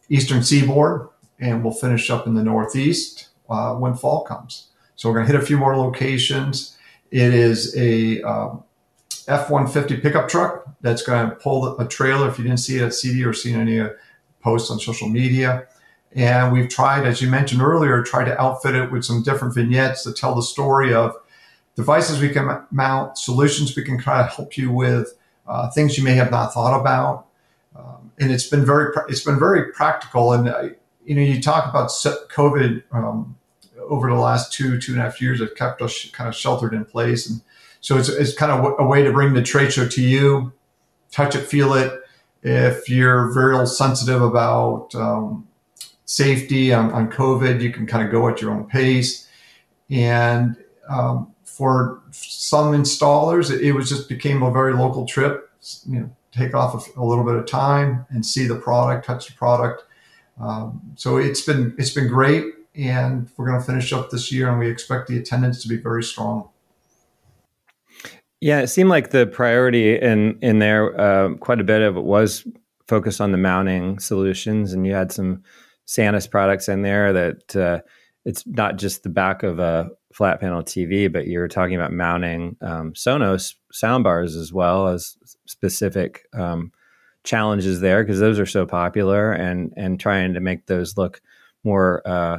eastern 0.08 0.42
seaboard, 0.42 1.08
and 1.40 1.64
we'll 1.64 1.72
finish 1.72 2.10
up 2.10 2.26
in 2.26 2.34
the 2.34 2.44
Northeast 2.44 3.28
uh, 3.50 3.74
when 3.74 3.94
fall 3.94 4.22
comes. 4.22 4.68
So 4.94 5.08
we're 5.08 5.16
going 5.16 5.26
to 5.26 5.32
hit 5.32 5.42
a 5.42 5.46
few 5.46 5.58
more 5.58 5.76
locations. 5.76 6.76
It 7.10 7.34
is 7.34 7.76
a 7.76 8.22
um, 8.22 8.64
F 9.26 9.50
one 9.50 9.66
fifty 9.66 9.96
pickup 9.96 10.28
truck 10.28 10.64
that's 10.80 11.02
going 11.02 11.28
to 11.28 11.36
pull 11.36 11.78
a 11.78 11.88
trailer. 11.88 12.28
If 12.28 12.38
you 12.38 12.44
didn't 12.44 12.60
see 12.60 12.76
it 12.76 12.82
at 12.82 12.92
CEDIA 12.92 13.26
or 13.26 13.32
seen 13.32 13.56
any 13.56 13.80
uh, 13.80 13.90
posts 14.40 14.70
on 14.70 14.78
social 14.78 15.08
media, 15.08 15.66
and 16.14 16.52
we've 16.52 16.68
tried, 16.68 17.06
as 17.06 17.20
you 17.20 17.28
mentioned 17.28 17.62
earlier, 17.62 18.02
tried 18.02 18.26
to 18.26 18.40
outfit 18.40 18.74
it 18.74 18.92
with 18.92 19.04
some 19.04 19.22
different 19.22 19.54
vignettes 19.54 20.04
to 20.04 20.12
tell 20.12 20.34
the 20.34 20.42
story 20.42 20.94
of 20.94 21.14
devices 21.78 22.20
we 22.20 22.28
can 22.28 22.66
mount, 22.70 23.16
solutions 23.16 23.74
we 23.76 23.84
can 23.84 23.98
try 23.98 24.18
to 24.22 24.28
help 24.28 24.56
you 24.58 24.70
with, 24.70 25.16
uh, 25.46 25.70
things 25.70 25.96
you 25.96 26.04
may 26.04 26.14
have 26.14 26.30
not 26.30 26.52
thought 26.52 26.78
about. 26.78 27.26
Um, 27.74 28.12
and 28.18 28.32
it's 28.32 28.48
been 28.48 28.66
very 28.66 28.92
it's 29.08 29.24
been 29.24 29.38
very 29.38 29.72
practical. 29.72 30.32
And 30.32 30.48
uh, 30.48 30.68
you 31.04 31.14
know, 31.14 31.22
you 31.22 31.40
talk 31.40 31.70
about 31.70 31.88
COVID 31.88 32.82
um, 32.92 33.36
over 33.88 34.10
the 34.10 34.16
last 34.16 34.52
two 34.52 34.80
two 34.80 34.92
and 34.92 35.00
a 35.00 35.04
half 35.04 35.22
years, 35.22 35.40
it 35.40 35.56
kept 35.56 35.80
us 35.80 36.10
kind 36.10 36.28
of 36.28 36.34
sheltered 36.34 36.74
in 36.74 36.84
place, 36.84 37.30
and 37.30 37.40
so 37.80 37.96
it's 37.96 38.08
it's 38.08 38.34
kind 38.34 38.52
of 38.52 38.74
a 38.78 38.84
way 38.84 39.02
to 39.04 39.12
bring 39.12 39.34
the 39.34 39.42
trade 39.42 39.72
show 39.72 39.86
to 39.86 40.02
you, 40.02 40.52
touch 41.12 41.34
it, 41.34 41.46
feel 41.46 41.72
it. 41.74 41.92
If 42.42 42.88
you're 42.88 43.32
very 43.32 43.66
sensitive 43.66 44.22
about 44.22 44.94
um, 44.94 45.48
safety 46.08 46.72
on, 46.72 46.90
on 46.92 47.10
COVID. 47.10 47.60
You 47.60 47.70
can 47.70 47.86
kind 47.86 48.04
of 48.04 48.10
go 48.10 48.28
at 48.28 48.40
your 48.40 48.50
own 48.50 48.64
pace. 48.64 49.28
And 49.90 50.56
um, 50.88 51.34
for 51.58 52.00
some 52.12 52.72
installers, 52.72 53.52
it, 53.52 53.60
it, 53.62 53.72
was 53.72 53.88
just 53.88 54.08
became 54.08 54.44
a 54.44 54.52
very 54.52 54.74
local 54.74 55.04
trip. 55.04 55.50
You 55.88 56.00
know, 56.00 56.16
take 56.30 56.54
off 56.54 56.86
a, 56.96 57.00
a 57.00 57.04
little 57.04 57.24
bit 57.24 57.34
of 57.34 57.46
time 57.46 58.06
and 58.10 58.24
see 58.24 58.46
the 58.46 58.54
product, 58.54 59.06
touch 59.06 59.26
the 59.26 59.32
product. 59.34 59.82
Um, 60.40 60.80
so 60.94 61.16
it's 61.16 61.40
been 61.40 61.74
it's 61.76 61.90
been 61.90 62.06
great, 62.06 62.44
and 62.76 63.28
we're 63.36 63.48
going 63.48 63.58
to 63.58 63.66
finish 63.66 63.92
up 63.92 64.10
this 64.10 64.30
year, 64.30 64.48
and 64.48 64.60
we 64.60 64.70
expect 64.70 65.08
the 65.08 65.18
attendance 65.18 65.60
to 65.62 65.68
be 65.68 65.76
very 65.76 66.04
strong. 66.04 66.48
Yeah, 68.40 68.60
it 68.60 68.68
seemed 68.68 68.88
like 68.88 69.10
the 69.10 69.26
priority 69.26 69.98
in 69.98 70.38
in 70.40 70.60
there, 70.60 70.98
uh, 71.00 71.34
quite 71.38 71.60
a 71.60 71.64
bit 71.64 71.82
of 71.82 71.96
it 71.96 72.04
was 72.04 72.46
focused 72.86 73.20
on 73.20 73.32
the 73.32 73.38
mounting 73.38 73.98
solutions, 73.98 74.72
and 74.72 74.86
you 74.86 74.94
had 74.94 75.10
some 75.10 75.42
Sanus 75.88 76.30
products 76.30 76.68
in 76.68 76.82
there 76.82 77.12
that 77.12 77.56
uh, 77.56 77.80
it's 78.24 78.46
not 78.46 78.76
just 78.76 79.02
the 79.02 79.08
back 79.08 79.42
of 79.42 79.58
a 79.58 79.90
flat 80.12 80.40
panel 80.40 80.62
TV, 80.62 81.12
but 81.12 81.26
you're 81.26 81.48
talking 81.48 81.74
about 81.74 81.92
mounting 81.92 82.56
um, 82.60 82.92
Sonos 82.94 83.54
soundbars 83.72 84.36
as 84.36 84.52
well 84.52 84.88
as 84.88 85.16
specific 85.46 86.26
um, 86.32 86.72
challenges 87.24 87.80
there 87.80 88.02
because 88.02 88.20
those 88.20 88.38
are 88.38 88.46
so 88.46 88.64
popular 88.66 89.32
and 89.32 89.72
and 89.76 90.00
trying 90.00 90.34
to 90.34 90.40
make 90.40 90.66
those 90.66 90.96
look 90.96 91.20
more 91.64 92.02
uh, 92.06 92.38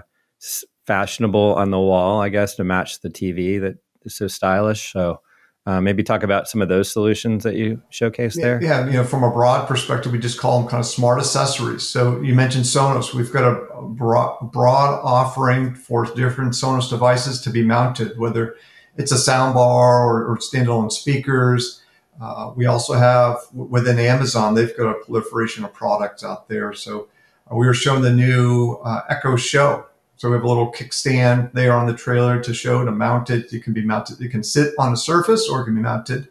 fashionable 0.88 1.54
on 1.56 1.70
the 1.70 1.80
wall, 1.80 2.22
I 2.22 2.30
guess, 2.30 2.56
to 2.56 2.64
match 2.64 3.02
the 3.02 3.10
TV 3.10 3.62
that 3.62 3.78
is 4.04 4.16
so 4.16 4.28
stylish. 4.28 4.92
So 4.92 5.22
uh, 5.66 5.82
maybe 5.82 6.04
talk 6.04 6.24
about 6.24 6.48
some 6.48 6.62
of 6.62 6.70
those 6.70 6.92
solutions 6.92 7.44
that 7.44 7.56
you 7.56 7.82
showcase 7.90 8.38
yeah, 8.38 8.44
there. 8.44 8.64
Yeah, 8.64 8.86
you 8.88 8.94
know, 8.94 9.04
from 9.04 9.24
a 9.24 9.30
broad 9.30 9.68
perspective, 9.68 10.12
we 10.12 10.20
just 10.20 10.40
call 10.40 10.60
them 10.60 10.70
kind 10.70 10.80
of 10.80 10.86
smart 10.88 11.20
accessories. 11.20 11.84
So 11.84 12.22
you 12.22 12.34
mentioned 12.34 12.66
Sonos. 12.66 13.14
We've 13.14 13.32
got 13.32 13.44
a 13.44 13.82
broad, 13.82 14.52
broad 14.52 15.00
offering 15.04 15.76
for 15.76 16.06
different 16.06 16.54
Sonos 16.54 16.90
devices 16.90 17.42
to 17.42 17.50
be 17.50 17.64
mounted, 17.64 18.18
whether 18.18 18.56
it's 18.98 19.12
a 19.12 19.16
soundbar 19.16 19.56
or, 19.56 20.26
or 20.26 20.38
standalone 20.38 20.92
speakers. 20.92 21.82
Uh, 22.22 22.52
we 22.56 22.66
also 22.66 22.94
have 22.94 23.38
within 23.54 23.98
Amazon, 24.00 24.56
they've 24.56 24.76
got 24.76 24.90
a 24.90 24.94
proliferation 25.06 25.64
of 25.64 25.74
products 25.74 26.24
out 26.24 26.50
there. 26.50 26.74
So 26.74 27.08
uh, 27.50 27.56
we 27.56 27.66
were 27.66 27.74
shown 27.74 28.02
the 28.02 28.12
new 28.12 28.74
uh, 28.84 29.02
Echo 29.10 29.36
Show 29.36 29.86
so 30.20 30.30
we 30.30 30.36
have 30.36 30.44
a 30.44 30.48
little 30.50 30.70
kickstand 30.70 31.54
there 31.54 31.72
on 31.72 31.88
the 31.88 31.94
trailer 31.94 32.42
to 32.44 32.54
show 32.54 32.84
to 32.84 32.92
mount 32.92 33.30
it. 33.30 33.54
It 33.54 33.64
can 33.64 33.72
be 33.72 33.86
mounted. 33.86 34.20
it 34.20 34.28
can 34.28 34.44
sit 34.44 34.74
on 34.78 34.92
a 34.92 34.98
surface 34.98 35.48
or 35.48 35.62
it 35.62 35.64
can 35.64 35.76
be 35.76 35.82
mounted. 35.82 36.28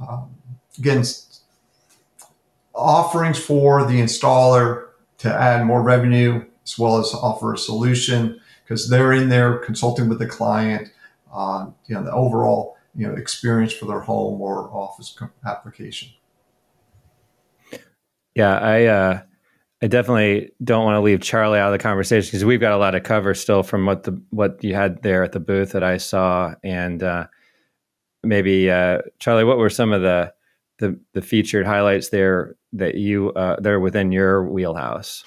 Um, 0.00 0.34
again, 0.78 1.04
offerings 2.74 3.38
for 3.38 3.84
the 3.84 4.00
installer 4.00 4.86
to 5.18 5.30
add 5.30 5.66
more 5.66 5.82
revenue 5.82 6.42
as 6.64 6.78
well 6.78 6.96
as 6.96 7.12
offer 7.12 7.52
a 7.52 7.58
solution 7.58 8.40
because 8.64 8.88
they're 8.88 9.12
in 9.12 9.28
there 9.28 9.58
consulting 9.58 10.08
with 10.08 10.20
the 10.20 10.26
client 10.26 10.90
on 11.30 11.74
you 11.84 11.94
know 11.94 12.02
the 12.02 12.12
overall 12.12 12.78
you 12.94 13.06
know 13.06 13.12
experience 13.12 13.74
for 13.74 13.84
their 13.84 14.00
home 14.00 14.40
or 14.40 14.70
office 14.72 15.14
application. 15.44 16.08
Yeah, 18.34 18.56
I 18.56 18.86
uh, 18.86 19.22
I 19.80 19.86
definitely 19.86 20.50
don't 20.64 20.84
want 20.84 20.96
to 20.96 21.00
leave 21.00 21.20
Charlie 21.20 21.60
out 21.60 21.72
of 21.72 21.78
the 21.78 21.82
conversation 21.82 22.28
because 22.28 22.44
we've 22.44 22.60
got 22.60 22.72
a 22.72 22.78
lot 22.78 22.96
of 22.96 23.04
cover 23.04 23.32
still 23.34 23.62
from 23.62 23.86
what 23.86 24.02
the 24.02 24.20
what 24.30 24.62
you 24.62 24.74
had 24.74 25.02
there 25.02 25.22
at 25.22 25.32
the 25.32 25.40
booth 25.40 25.72
that 25.72 25.84
I 25.84 25.98
saw, 25.98 26.54
and 26.64 27.02
uh, 27.02 27.26
maybe 28.24 28.70
uh, 28.70 28.98
Charlie, 29.20 29.44
what 29.44 29.58
were 29.58 29.70
some 29.70 29.92
of 29.92 30.02
the, 30.02 30.32
the 30.80 30.98
the 31.14 31.22
featured 31.22 31.64
highlights 31.64 32.08
there 32.08 32.56
that 32.72 32.96
you 32.96 33.30
uh, 33.32 33.60
that 33.60 33.70
are 33.70 33.80
within 33.80 34.10
your 34.10 34.44
wheelhouse? 34.48 35.24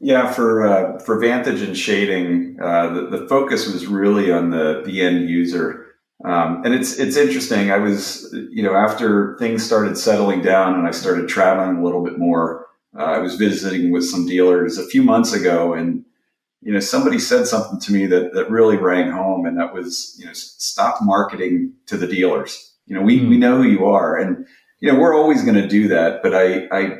Yeah, 0.00 0.32
for 0.32 0.66
uh, 0.66 0.98
for 0.98 1.20
Vantage 1.20 1.62
and 1.62 1.78
shading, 1.78 2.58
uh, 2.60 2.92
the, 2.92 3.18
the 3.18 3.28
focus 3.28 3.72
was 3.72 3.86
really 3.86 4.32
on 4.32 4.50
the 4.50 4.82
the 4.84 5.02
end 5.02 5.28
user. 5.30 5.86
Um, 6.24 6.62
and 6.64 6.74
it's 6.74 6.98
it's 6.98 7.16
interesting. 7.16 7.70
I 7.70 7.78
was, 7.78 8.34
you 8.50 8.62
know, 8.62 8.74
after 8.74 9.36
things 9.38 9.64
started 9.64 9.96
settling 9.96 10.42
down 10.42 10.74
and 10.74 10.86
I 10.86 10.90
started 10.90 11.28
traveling 11.28 11.76
a 11.76 11.84
little 11.84 12.02
bit 12.02 12.18
more, 12.18 12.63
uh, 12.96 13.02
I 13.02 13.18
was 13.18 13.36
visiting 13.36 13.90
with 13.90 14.04
some 14.04 14.26
dealers 14.26 14.78
a 14.78 14.86
few 14.86 15.02
months 15.02 15.32
ago, 15.32 15.74
and 15.74 16.04
you 16.62 16.72
know 16.72 16.80
somebody 16.80 17.18
said 17.18 17.46
something 17.46 17.80
to 17.80 17.92
me 17.92 18.06
that 18.06 18.32
that 18.34 18.50
really 18.50 18.76
rang 18.76 19.10
home, 19.10 19.46
and 19.46 19.58
that 19.58 19.74
was 19.74 20.16
you 20.18 20.26
know 20.26 20.32
stop 20.32 20.98
marketing 21.02 21.72
to 21.86 21.96
the 21.96 22.06
dealers. 22.06 22.74
You 22.86 22.94
know 22.94 23.02
we 23.02 23.20
mm. 23.20 23.28
we 23.28 23.36
know 23.36 23.62
who 23.62 23.68
you 23.68 23.86
are, 23.86 24.16
and 24.16 24.46
you 24.80 24.92
know 24.92 24.98
we're 24.98 25.16
always 25.16 25.42
going 25.42 25.60
to 25.60 25.68
do 25.68 25.88
that. 25.88 26.22
But 26.22 26.34
I, 26.34 26.66
I 26.70 26.98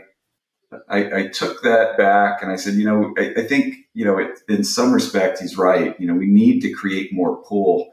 I 0.89 1.19
I, 1.19 1.27
took 1.29 1.63
that 1.63 1.97
back, 1.97 2.43
and 2.43 2.51
I 2.51 2.57
said, 2.57 2.75
you 2.75 2.85
know 2.85 3.15
I, 3.17 3.43
I 3.43 3.47
think 3.47 3.77
you 3.95 4.05
know 4.05 4.19
it, 4.19 4.41
in 4.49 4.65
some 4.65 4.93
respect 4.93 5.41
he's 5.41 5.57
right. 5.57 5.99
You 6.01 6.09
know 6.09 6.15
we 6.15 6.27
need 6.27 6.61
to 6.61 6.73
create 6.73 7.13
more 7.13 7.43
pull. 7.45 7.91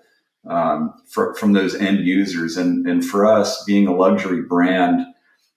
Um, 0.49 0.95
for, 1.07 1.35
from 1.35 1.53
those 1.53 1.75
end 1.75 1.99
users, 1.99 2.57
and 2.57 2.87
and 2.87 3.05
for 3.05 3.27
us, 3.27 3.63
being 3.63 3.85
a 3.85 3.95
luxury 3.95 4.41
brand, 4.41 5.05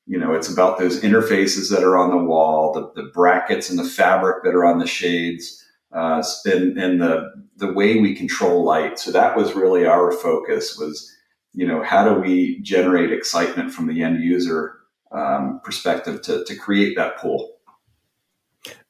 you 0.06 0.18
know, 0.18 0.34
it's 0.34 0.52
about 0.52 0.78
those 0.78 1.00
interfaces 1.00 1.70
that 1.70 1.82
are 1.82 1.96
on 1.96 2.10
the 2.10 2.22
wall, 2.22 2.72
the, 2.72 3.02
the 3.02 3.08
brackets 3.08 3.70
and 3.70 3.78
the 3.78 3.84
fabric 3.84 4.44
that 4.44 4.54
are 4.54 4.64
on 4.64 4.78
the 4.78 4.86
shades, 4.86 5.64
uh, 5.92 6.22
and, 6.44 6.78
and 6.78 7.00
the 7.00 7.32
the 7.56 7.72
way 7.72 8.00
we 8.00 8.14
control 8.14 8.64
light. 8.64 8.98
So 8.98 9.12
that 9.12 9.36
was 9.36 9.54
really 9.54 9.86
our 9.86 10.12
focus. 10.12 10.76
Was 10.78 11.10
you 11.52 11.66
know, 11.66 11.82
how 11.82 12.06
do 12.06 12.20
we 12.20 12.60
generate 12.62 13.12
excitement 13.12 13.72
from 13.72 13.86
the 13.86 14.02
end 14.02 14.22
user 14.22 14.74
um, 15.12 15.60
perspective 15.64 16.20
to 16.22 16.44
to 16.44 16.56
create 16.56 16.96
that 16.96 17.18
pull? 17.18 17.52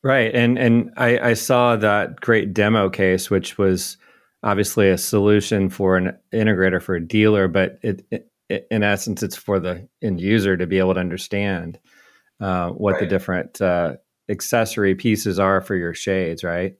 Right, 0.03 0.35
and 0.35 0.59
and 0.59 0.91
I, 0.97 1.19
I 1.31 1.35
saw 1.35 1.77
that 1.77 2.21
great 2.21 2.53
demo 2.53 2.91
case, 2.91 3.31
which 3.31 3.57
was 3.57 3.97
obviously 4.43 4.91
a 4.91 4.99
solution 4.99 5.71
for 5.71 5.97
an 5.97 6.17
integrator 6.33 6.83
for 6.83 6.95
a 6.95 7.07
dealer, 7.07 7.49
but 7.49 7.79
it, 7.83 8.05
it 8.11 8.31
in 8.71 8.83
essence, 8.83 9.23
it's 9.23 9.37
for 9.37 9.61
the 9.61 9.89
end 10.03 10.21
user 10.21 10.57
to 10.57 10.67
be 10.67 10.79
able 10.79 10.95
to 10.95 11.01
understand 11.01 11.79
uh, 12.41 12.71
what 12.71 12.93
right. 12.93 13.01
the 13.01 13.07
different 13.07 13.61
uh, 13.61 13.95
accessory 14.29 14.95
pieces 14.95 15.39
are 15.39 15.61
for 15.61 15.77
your 15.77 15.95
shades, 15.95 16.45
right? 16.45 16.75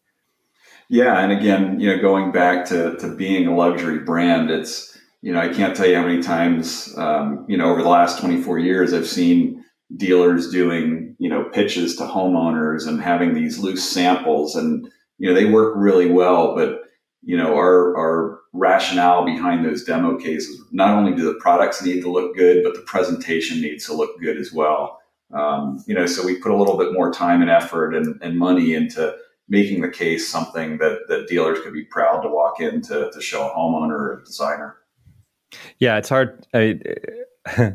Yeah, 0.89 1.19
and 1.21 1.33
again, 1.33 1.81
you 1.81 1.89
know, 1.89 2.01
going 2.01 2.33
back 2.33 2.67
to 2.67 2.97
to 2.97 3.15
being 3.15 3.47
a 3.47 3.57
luxury 3.57 4.01
brand, 4.01 4.51
it's 4.51 4.99
you 5.23 5.33
know, 5.33 5.41
I 5.41 5.49
can't 5.49 5.75
tell 5.75 5.87
you 5.87 5.97
how 5.97 6.07
many 6.07 6.23
times, 6.23 6.95
um, 6.99 7.47
you 7.49 7.57
know, 7.57 7.71
over 7.71 7.83
the 7.83 7.89
last 7.89 8.21
24 8.21 8.59
years, 8.59 8.93
I've 8.93 9.07
seen 9.07 9.65
dealers 9.97 10.51
doing, 10.51 11.17
you 11.19 11.31
know, 11.31 11.45
pitches 11.45 11.97
to 11.97 12.03
homeowners 12.03 12.87
and 12.87 13.01
having 13.01 13.33
these 13.33 13.59
loose 13.59 13.91
samples, 13.91 14.55
and 14.55 14.87
you 15.19 15.29
know, 15.29 15.35
they 15.35 15.47
work 15.47 15.75
really 15.77 16.11
well, 16.11 16.55
but 16.55 16.81
you 17.25 17.37
know, 17.37 17.55
our 17.57 17.97
our 17.97 18.41
rationale 18.53 19.25
behind 19.25 19.65
those 19.65 19.85
demo 19.85 20.17
cases. 20.17 20.61
Not 20.71 20.91
only 20.91 21.15
do 21.15 21.25
the 21.25 21.39
products 21.41 21.83
need 21.83 22.01
to 22.03 22.11
look 22.11 22.37
good, 22.37 22.63
but 22.63 22.75
the 22.75 22.83
presentation 22.83 23.61
needs 23.61 23.87
to 23.87 23.95
look 23.95 24.19
good 24.21 24.37
as 24.37 24.53
well. 24.53 25.01
Um, 25.33 25.83
you 25.87 25.95
know, 25.95 26.07
so 26.07 26.25
we 26.25 26.39
put 26.39 26.53
a 26.53 26.57
little 26.57 26.79
bit 26.79 26.93
more 26.93 27.13
time 27.13 27.41
and 27.41 27.51
effort 27.51 27.95
and, 27.95 28.21
and 28.23 28.39
money 28.39 28.75
into 28.75 29.17
making 29.49 29.81
the 29.81 29.89
case 29.89 30.29
something 30.29 30.79
that, 30.79 31.01
that 31.09 31.27
dealers 31.29 31.61
could 31.61 31.73
be 31.73 31.85
proud 31.85 32.21
to 32.21 32.29
walk 32.29 32.61
in 32.61 32.81
to, 32.83 33.11
to 33.11 33.21
show 33.21 33.49
a 33.49 33.51
homeowner 33.51 33.93
or 33.93 34.21
a 34.21 34.25
designer. 34.25 34.77
Yeah, 35.79 35.99
it's 35.99 36.09
hard. 36.09 36.47
I, 36.55 36.79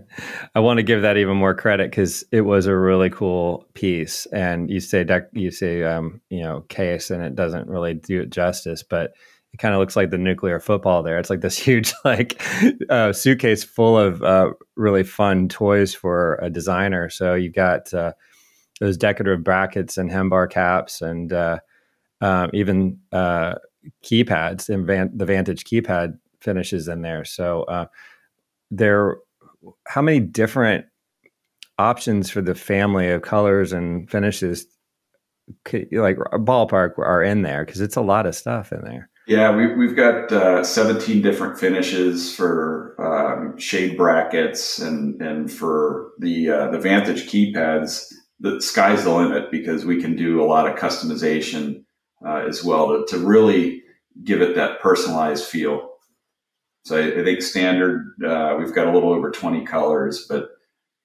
I 0.56 0.60
want 0.60 0.78
to 0.78 0.84
give 0.84 1.02
that 1.04 1.18
even 1.18 1.38
more 1.38 1.54
credit 1.54 1.92
because 1.92 2.24
it 2.32 2.42
was 2.42 2.66
a 2.66 2.76
really 2.76 3.10
cool 3.10 3.68
piece, 3.74 4.26
and 4.28 4.70
you 4.70 4.80
say 4.80 5.06
you 5.34 5.52
say 5.52 5.84
um, 5.84 6.22
you 6.30 6.42
know 6.42 6.62
case, 6.70 7.12
and 7.12 7.24
it 7.24 7.36
doesn't 7.36 7.70
really 7.70 7.94
do 7.94 8.22
it 8.22 8.32
justice, 8.32 8.82
but 8.82 9.14
kind 9.60 9.74
of 9.74 9.80
looks 9.80 9.96
like 9.96 10.10
the 10.10 10.18
nuclear 10.18 10.60
football 10.60 11.04
there. 11.04 11.20
It's 11.20 11.30
like 11.30 11.42
this 11.42 11.58
huge 11.66 11.94
like 12.04 12.42
uh, 12.90 13.14
suitcase 13.14 13.64
full 13.64 13.98
of 13.98 14.24
uh, 14.24 14.52
really 14.76 15.04
fun 15.04 15.50
toys 15.50 15.94
for 15.94 16.40
a 16.42 16.50
designer. 16.50 17.10
So 17.10 17.36
you've 17.36 17.54
got 17.54 17.94
uh, 17.94 18.14
those 18.80 18.98
decorative 18.98 19.44
brackets 19.44 19.98
and 19.98 20.10
hembar 20.10 20.50
caps 20.50 21.02
and 21.02 21.32
uh, 21.34 21.60
um, 22.22 22.50
even 22.54 23.00
uh, 23.12 23.56
keypads 24.04 24.68
van- 24.86 25.12
the 25.16 25.26
Vantage 25.26 25.64
keypad 25.64 26.18
finishes 26.42 26.88
in 26.88 27.02
there. 27.02 27.26
So 27.26 27.64
uh, 27.64 27.86
there 28.72 29.18
how 29.88 30.02
many 30.02 30.20
different 30.20 30.86
options 31.78 32.30
for 32.30 32.42
the 32.42 32.56
family 32.56 33.10
of 33.10 33.22
colors 33.22 33.74
and 33.74 34.10
finishes, 34.10 34.66
like 35.92 36.18
ballpark, 36.18 36.98
are 36.98 37.24
in 37.24 37.42
there? 37.42 37.66
Because 37.66 37.82
it's 37.82 37.96
a 37.96 38.02
lot 38.02 38.26
of 38.26 38.36
stuff 38.36 38.72
in 38.72 38.82
there. 38.84 39.10
Yeah, 39.30 39.56
we, 39.56 39.72
we've 39.76 39.96
got 39.96 40.32
uh, 40.32 40.64
17 40.64 41.22
different 41.22 41.60
finishes 41.60 42.36
for 42.36 42.96
um, 42.98 43.56
shade 43.60 43.96
brackets 43.96 44.80
and, 44.80 45.22
and 45.22 45.52
for 45.52 46.14
the 46.18 46.50
uh, 46.50 46.72
the 46.72 46.80
Vantage 46.80 47.30
keypads. 47.30 48.12
The 48.40 48.60
sky's 48.60 49.04
the 49.04 49.14
limit 49.14 49.52
because 49.52 49.86
we 49.86 50.02
can 50.02 50.16
do 50.16 50.42
a 50.42 50.48
lot 50.48 50.68
of 50.68 50.80
customization 50.80 51.84
uh, 52.26 52.44
as 52.48 52.64
well 52.64 52.88
to, 52.88 53.06
to 53.10 53.24
really 53.24 53.84
give 54.24 54.42
it 54.42 54.56
that 54.56 54.82
personalized 54.82 55.46
feel. 55.46 55.92
So 56.86 56.98
I, 56.98 57.20
I 57.20 57.24
think 57.24 57.44
standard, 57.44 58.16
uh, 58.26 58.56
we've 58.58 58.74
got 58.74 58.88
a 58.88 58.92
little 58.92 59.14
over 59.14 59.30
20 59.30 59.64
colors, 59.64 60.26
but 60.28 60.50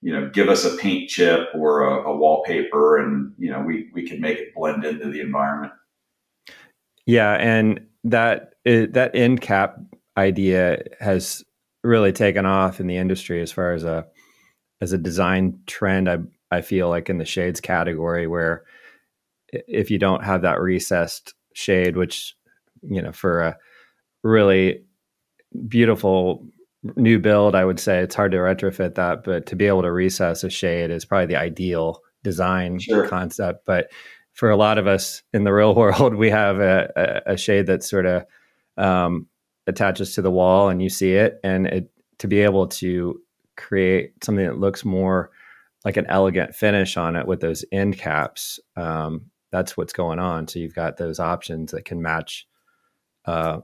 you 0.00 0.14
know, 0.14 0.30
give 0.30 0.48
us 0.48 0.64
a 0.64 0.74
paint 0.78 1.10
chip 1.10 1.48
or 1.54 1.82
a, 1.82 2.04
a 2.04 2.16
wallpaper, 2.16 2.96
and 2.96 3.34
you 3.38 3.50
know, 3.50 3.60
we 3.60 3.90
we 3.92 4.08
can 4.08 4.18
make 4.22 4.38
it 4.38 4.54
blend 4.54 4.82
into 4.82 5.10
the 5.10 5.20
environment. 5.20 5.74
Yeah, 7.04 7.34
and 7.34 7.86
that 8.04 8.54
eh, 8.64 8.86
that 8.90 9.14
end 9.14 9.40
cap 9.40 9.78
idea 10.16 10.82
has 11.00 11.44
really 11.82 12.12
taken 12.12 12.46
off 12.46 12.80
in 12.80 12.86
the 12.86 12.96
industry 12.96 13.42
as 13.42 13.52
far 13.52 13.72
as 13.72 13.84
a 13.84 14.06
as 14.80 14.92
a 14.92 14.98
design 14.98 15.58
trend. 15.66 16.08
I 16.08 16.18
I 16.50 16.60
feel 16.60 16.88
like 16.88 17.10
in 17.10 17.18
the 17.18 17.24
shades 17.24 17.60
category 17.60 18.26
where 18.26 18.64
if 19.52 19.90
you 19.90 19.98
don't 19.98 20.24
have 20.24 20.42
that 20.42 20.60
recessed 20.60 21.34
shade, 21.54 21.96
which 21.96 22.36
you 22.82 23.02
know 23.02 23.12
for 23.12 23.40
a 23.40 23.56
really 24.22 24.84
beautiful 25.68 26.46
new 26.96 27.18
build, 27.18 27.54
I 27.54 27.64
would 27.64 27.80
say 27.80 28.00
it's 28.00 28.14
hard 28.14 28.32
to 28.32 28.38
retrofit 28.38 28.94
that, 28.96 29.24
but 29.24 29.46
to 29.46 29.56
be 29.56 29.66
able 29.66 29.82
to 29.82 29.92
recess 29.92 30.44
a 30.44 30.50
shade 30.50 30.90
is 30.90 31.04
probably 31.04 31.26
the 31.26 31.40
ideal 31.40 32.00
design 32.22 32.78
sure. 32.78 33.08
concept. 33.08 33.64
But 33.66 33.90
for 34.34 34.50
a 34.50 34.56
lot 34.56 34.78
of 34.78 34.86
us 34.86 35.22
in 35.32 35.44
the 35.44 35.52
real 35.52 35.74
world, 35.76 36.14
we 36.14 36.28
have 36.30 36.60
a, 36.60 37.22
a, 37.26 37.36
shade 37.36 37.66
that 37.66 37.82
sort 37.82 38.04
of 38.04 38.26
um, 38.76 39.26
attaches 39.66 40.14
to 40.14 40.22
the 40.22 40.30
wall 40.30 40.68
and 40.68 40.82
you 40.82 40.90
see 40.90 41.14
it. 41.14 41.40
And 41.42 41.66
it, 41.66 41.90
to 42.18 42.28
be 42.28 42.40
able 42.40 42.66
to 42.68 43.20
create 43.56 44.12
something 44.22 44.44
that 44.44 44.58
looks 44.58 44.84
more 44.84 45.30
like 45.84 45.96
an 45.96 46.06
elegant 46.08 46.54
finish 46.54 46.96
on 46.96 47.16
it 47.16 47.26
with 47.26 47.40
those 47.40 47.64
end 47.72 47.96
caps, 47.98 48.58
um, 48.76 49.30
that's 49.52 49.76
what's 49.76 49.92
going 49.92 50.18
on. 50.18 50.48
So 50.48 50.58
you've 50.58 50.74
got 50.74 50.96
those 50.96 51.20
options 51.20 51.70
that 51.70 51.84
can 51.84 52.02
match, 52.02 52.46
uh, 53.26 53.60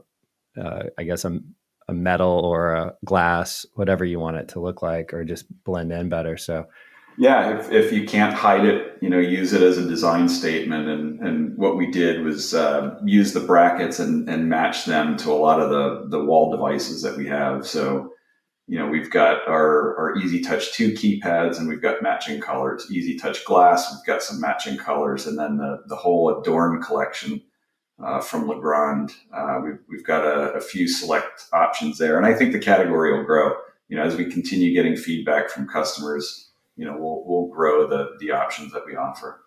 uh, 0.57 0.83
I 0.97 1.03
guess, 1.03 1.25
a, 1.25 1.39
a 1.87 1.93
metal 1.93 2.39
or 2.45 2.73
a 2.73 2.93
glass, 3.03 3.65
whatever 3.73 4.05
you 4.05 4.19
want 4.19 4.37
it 4.37 4.49
to 4.49 4.61
look 4.61 4.81
like, 4.81 5.13
or 5.13 5.25
just 5.25 5.45
blend 5.63 5.91
in 5.91 6.07
better. 6.07 6.37
So 6.37 6.67
yeah, 7.17 7.59
if, 7.59 7.71
if 7.71 7.91
you 7.91 8.05
can't 8.05 8.33
hide 8.33 8.65
it, 8.65 8.97
you 9.01 9.09
know, 9.09 9.19
use 9.19 9.53
it 9.53 9.61
as 9.61 9.77
a 9.77 9.87
design 9.87 10.29
statement. 10.29 10.87
And, 10.87 11.19
and 11.19 11.57
what 11.57 11.77
we 11.77 11.91
did 11.91 12.23
was 12.23 12.53
uh, 12.53 12.99
use 13.03 13.33
the 13.33 13.41
brackets 13.41 13.99
and, 13.99 14.29
and 14.29 14.49
match 14.49 14.85
them 14.85 15.17
to 15.17 15.31
a 15.31 15.33
lot 15.33 15.59
of 15.59 15.69
the, 15.69 16.07
the 16.09 16.23
wall 16.23 16.51
devices 16.51 17.01
that 17.01 17.17
we 17.17 17.27
have. 17.27 17.67
So, 17.67 18.13
you 18.67 18.79
know, 18.79 18.87
we've 18.87 19.11
got 19.11 19.47
our, 19.47 19.97
our 19.97 20.17
Easy 20.17 20.41
Touch 20.41 20.73
2 20.73 20.93
keypads 20.93 21.59
and 21.59 21.67
we've 21.67 21.81
got 21.81 22.01
matching 22.01 22.39
colors. 22.39 22.87
Easy 22.89 23.17
Touch 23.17 23.43
Glass, 23.45 23.91
we've 23.91 24.05
got 24.05 24.23
some 24.23 24.39
matching 24.39 24.77
colors. 24.77 25.27
And 25.27 25.37
then 25.37 25.57
the, 25.57 25.83
the 25.87 25.95
whole 25.95 26.39
Adorn 26.39 26.81
collection 26.81 27.41
uh, 28.01 28.21
from 28.21 28.47
Legrand, 28.47 29.11
uh, 29.33 29.59
we've, 29.63 29.79
we've 29.89 30.05
got 30.05 30.23
a, 30.23 30.53
a 30.53 30.61
few 30.61 30.87
select 30.87 31.47
options 31.51 31.97
there. 31.97 32.17
And 32.17 32.25
I 32.25 32.33
think 32.33 32.53
the 32.53 32.59
category 32.59 33.17
will 33.17 33.25
grow, 33.25 33.53
you 33.89 33.97
know, 33.97 34.03
as 34.03 34.15
we 34.15 34.25
continue 34.25 34.73
getting 34.73 34.95
feedback 34.95 35.49
from 35.49 35.67
customers 35.67 36.50
you 36.81 36.87
know 36.87 36.97
we'll 36.97 37.23
we'll 37.25 37.47
grow 37.47 37.87
the 37.87 38.17
the 38.19 38.31
options 38.31 38.73
that 38.73 38.81
we 38.87 38.95
offer. 38.95 39.45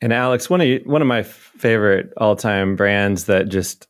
And 0.00 0.12
Alex, 0.12 0.48
one 0.48 0.60
of 0.60 0.68
you, 0.68 0.80
one 0.84 1.02
of 1.02 1.08
my 1.08 1.24
favorite 1.24 2.12
all 2.16 2.36
time 2.36 2.76
brands 2.76 3.24
that 3.24 3.48
just 3.48 3.88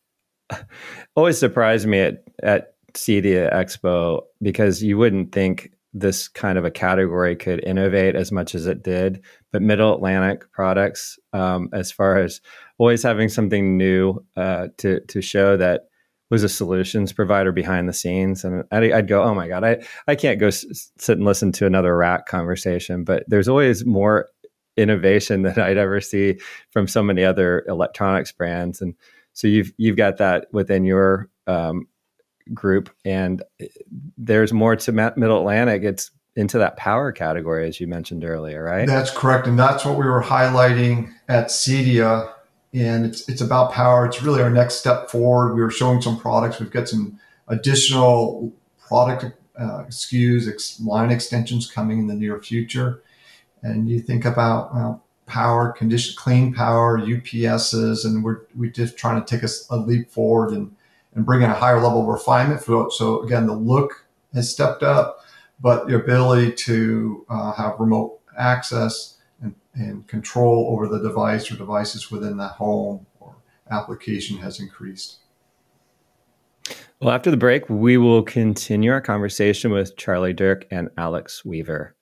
always 1.14 1.38
surprised 1.38 1.86
me 1.86 2.00
at 2.00 2.24
at 2.42 2.74
CEDIA 2.94 3.52
Expo 3.52 4.22
because 4.40 4.82
you 4.82 4.96
wouldn't 4.96 5.32
think 5.32 5.70
this 5.92 6.28
kind 6.28 6.56
of 6.56 6.64
a 6.64 6.70
category 6.70 7.36
could 7.36 7.62
innovate 7.64 8.16
as 8.16 8.32
much 8.32 8.54
as 8.54 8.66
it 8.66 8.82
did. 8.82 9.22
But 9.52 9.60
Middle 9.60 9.94
Atlantic 9.94 10.50
products, 10.50 11.18
um, 11.34 11.68
as 11.74 11.92
far 11.92 12.16
as 12.16 12.40
always 12.78 13.02
having 13.02 13.28
something 13.28 13.76
new 13.76 14.24
uh, 14.34 14.68
to 14.78 15.00
to 15.00 15.20
show 15.20 15.58
that 15.58 15.89
was 16.30 16.44
a 16.44 16.48
solutions 16.48 17.12
provider 17.12 17.52
behind 17.52 17.88
the 17.88 17.92
scenes 17.92 18.44
and 18.44 18.64
I'd, 18.70 18.92
I'd, 18.92 19.08
go 19.08 19.22
oh 19.22 19.34
my 19.34 19.48
god 19.48 19.64
i 19.64 19.78
i 20.06 20.14
can't 20.14 20.38
go 20.38 20.46
s- 20.46 20.90
sit 20.96 21.18
and 21.18 21.26
listen 21.26 21.52
to 21.52 21.66
another 21.66 21.96
rat 21.96 22.26
conversation. 22.26 23.04
But 23.04 23.24
there's 23.26 23.48
always 23.48 23.84
more 23.84 24.28
innovation 24.76 25.42
than 25.42 25.58
i'd 25.58 25.76
ever 25.76 26.00
see 26.00 26.38
from 26.70 26.86
so 26.86 27.02
many 27.02 27.24
other 27.24 27.64
electronics 27.68 28.32
brands. 28.32 28.80
And 28.80 28.94
so 29.32 29.48
you've 29.48 29.72
you've 29.76 29.96
got 29.96 30.18
that 30.18 30.46
within 30.52 30.84
your 30.84 31.28
um, 31.46 31.86
group 32.54 32.90
and 33.04 33.42
eh, 33.60 33.66
there's 34.16 34.52
more 34.52 34.76
to 34.76 34.92
middle 34.92 35.38
atlantic. 35.38 35.82
It's 35.82 36.10
into 36.36 36.58
that 36.58 36.76
power 36.76 37.10
category 37.10 37.66
as 37.66 37.80
you 37.80 37.88
mentioned 37.88 38.24
earlier 38.24 38.62
right? 38.62 38.86
That's 38.86 39.10
correct 39.10 39.48
and 39.48 39.58
that's 39.58 39.84
what 39.84 39.98
we 39.98 40.06
were 40.06 40.22
highlighting 40.22 41.12
at 41.28 41.48
cedia 41.48 42.32
and 42.72 43.04
it's 43.04 43.28
it's 43.28 43.40
about 43.40 43.72
power. 43.72 44.06
It's 44.06 44.22
really 44.22 44.42
our 44.42 44.50
next 44.50 44.76
step 44.76 45.10
forward. 45.10 45.54
We 45.54 45.62
were 45.62 45.70
showing 45.70 46.00
some 46.00 46.18
products. 46.18 46.60
We've 46.60 46.70
got 46.70 46.88
some 46.88 47.18
additional 47.48 48.52
product 48.78 49.36
uh, 49.58 49.84
SKUs, 49.88 50.48
ex- 50.48 50.80
line 50.80 51.10
extensions 51.10 51.70
coming 51.70 51.98
in 51.98 52.06
the 52.06 52.14
near 52.14 52.40
future. 52.40 53.02
And 53.62 53.88
you 53.88 54.00
think 54.00 54.24
about 54.24 54.74
well, 54.74 55.04
power, 55.26 55.72
condition, 55.72 56.14
clean 56.16 56.54
power, 56.54 56.98
UPSs, 56.98 58.04
and 58.04 58.24
we're 58.24 58.42
we 58.56 58.70
just 58.70 58.96
trying 58.96 59.22
to 59.22 59.26
take 59.26 59.42
a, 59.42 59.52
a 59.70 59.76
leap 59.76 60.10
forward 60.10 60.50
and 60.52 60.74
and 61.14 61.26
bring 61.26 61.42
in 61.42 61.50
a 61.50 61.54
higher 61.54 61.80
level 61.80 62.02
of 62.02 62.06
refinement. 62.06 62.62
For, 62.62 62.90
so 62.90 63.22
again, 63.22 63.46
the 63.46 63.54
look 63.54 64.06
has 64.32 64.50
stepped 64.50 64.84
up, 64.84 65.24
but 65.60 65.88
the 65.88 65.96
ability 65.96 66.52
to 66.52 67.26
uh, 67.28 67.52
have 67.52 67.80
remote 67.80 68.20
access 68.38 69.16
and 69.74 70.06
control 70.06 70.68
over 70.70 70.88
the 70.88 71.02
device 71.02 71.50
or 71.50 71.56
devices 71.56 72.10
within 72.10 72.36
the 72.36 72.48
home 72.48 73.06
or 73.20 73.36
application 73.70 74.38
has 74.38 74.60
increased. 74.60 75.18
Well, 77.00 77.10
after 77.10 77.30
the 77.30 77.36
break, 77.36 77.68
we 77.70 77.96
will 77.96 78.22
continue 78.22 78.92
our 78.92 79.00
conversation 79.00 79.70
with 79.70 79.96
Charlie 79.96 80.34
Dirk 80.34 80.66
and 80.70 80.90
Alex 80.98 81.44
Weaver. 81.44 81.94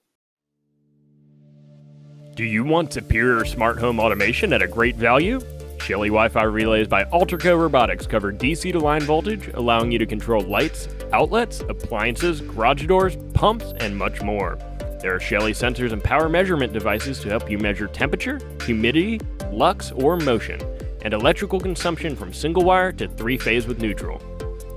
Do 2.35 2.45
you 2.45 2.65
want 2.65 2.93
superior 2.93 3.45
smart 3.45 3.79
home 3.79 4.01
automation 4.01 4.53
at 4.53 4.63
a 4.63 4.69
great 4.69 4.97
value? 4.97 5.41
Shelly 5.81 6.09
Wi 6.09 6.29
Fi 6.29 6.43
relays 6.43 6.89
by 6.89 7.05
Alterco 7.05 7.59
Robotics 7.59 8.07
cover 8.07 8.33
DC 8.33 8.73
to 8.73 8.79
line 8.79 9.03
voltage, 9.03 9.49
allowing 9.55 9.93
you 9.93 9.99
to 9.99 10.07
control 10.07 10.43
lights, 10.43 10.89
outlets, 11.13 11.61
appliances, 11.69 12.41
garage 12.41 12.87
doors, 12.87 13.17
pumps, 13.35 13.73
and 13.79 13.97
much 13.97 14.23
more. 14.23 14.59
There 15.01 15.15
are 15.15 15.21
Shelly 15.21 15.53
sensors 15.53 15.93
and 15.93 16.03
power 16.03 16.29
measurement 16.29 16.73
devices 16.73 17.21
to 17.21 17.29
help 17.29 17.49
you 17.49 17.57
measure 17.57 17.87
temperature, 17.87 18.41
humidity, 18.65 19.21
lux, 19.53 19.93
or 19.93 20.17
motion, 20.17 20.61
and 21.03 21.15
electrical 21.15 21.61
consumption 21.61 22.17
from 22.17 22.33
single 22.33 22.65
wire 22.65 22.91
to 22.93 23.07
three 23.07 23.39
phase 23.39 23.69
with 23.69 23.81
neutral. 23.81 24.21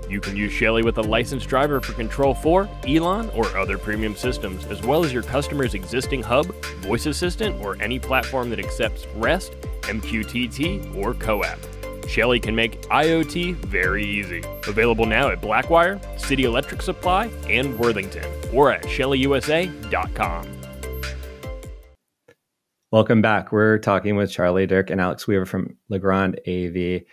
You 0.07 0.21
can 0.21 0.35
use 0.35 0.51
Shelly 0.51 0.83
with 0.83 0.97
a 0.99 1.01
licensed 1.01 1.47
driver 1.47 1.81
for 1.81 1.93
Control 1.93 2.35
4, 2.35 2.69
ELAN, 2.85 3.29
or 3.31 3.45
other 3.57 3.79
premium 3.79 4.15
systems, 4.15 4.65
as 4.65 4.83
well 4.83 5.03
as 5.03 5.11
your 5.11 5.23
customer's 5.23 5.73
existing 5.73 6.21
hub, 6.21 6.53
voice 6.81 7.07
assistant, 7.07 7.59
or 7.63 7.81
any 7.81 7.97
platform 7.97 8.49
that 8.51 8.59
accepts 8.59 9.07
REST, 9.15 9.53
MQTT, 9.83 10.95
or 10.95 11.13
CoAP. 11.13 11.80
Shelly 12.11 12.41
can 12.41 12.55
make 12.55 12.81
IoT 12.89 13.55
very 13.67 14.03
easy. 14.03 14.43
Available 14.67 15.05
now 15.05 15.29
at 15.29 15.41
Blackwire, 15.41 15.97
City 16.19 16.43
Electric 16.43 16.81
Supply, 16.81 17.27
and 17.49 17.79
Worthington, 17.79 18.29
or 18.53 18.69
at 18.69 18.83
shellyusa.com. 18.83 20.47
Welcome 22.91 23.21
back. 23.21 23.53
We're 23.53 23.77
talking 23.77 24.17
with 24.17 24.29
Charlie 24.29 24.67
Dirk 24.67 24.89
and 24.89 24.99
Alex 24.99 25.25
Weaver 25.25 25.45
from 25.45 25.77
Legrand 25.87 26.41
AV. 26.45 27.03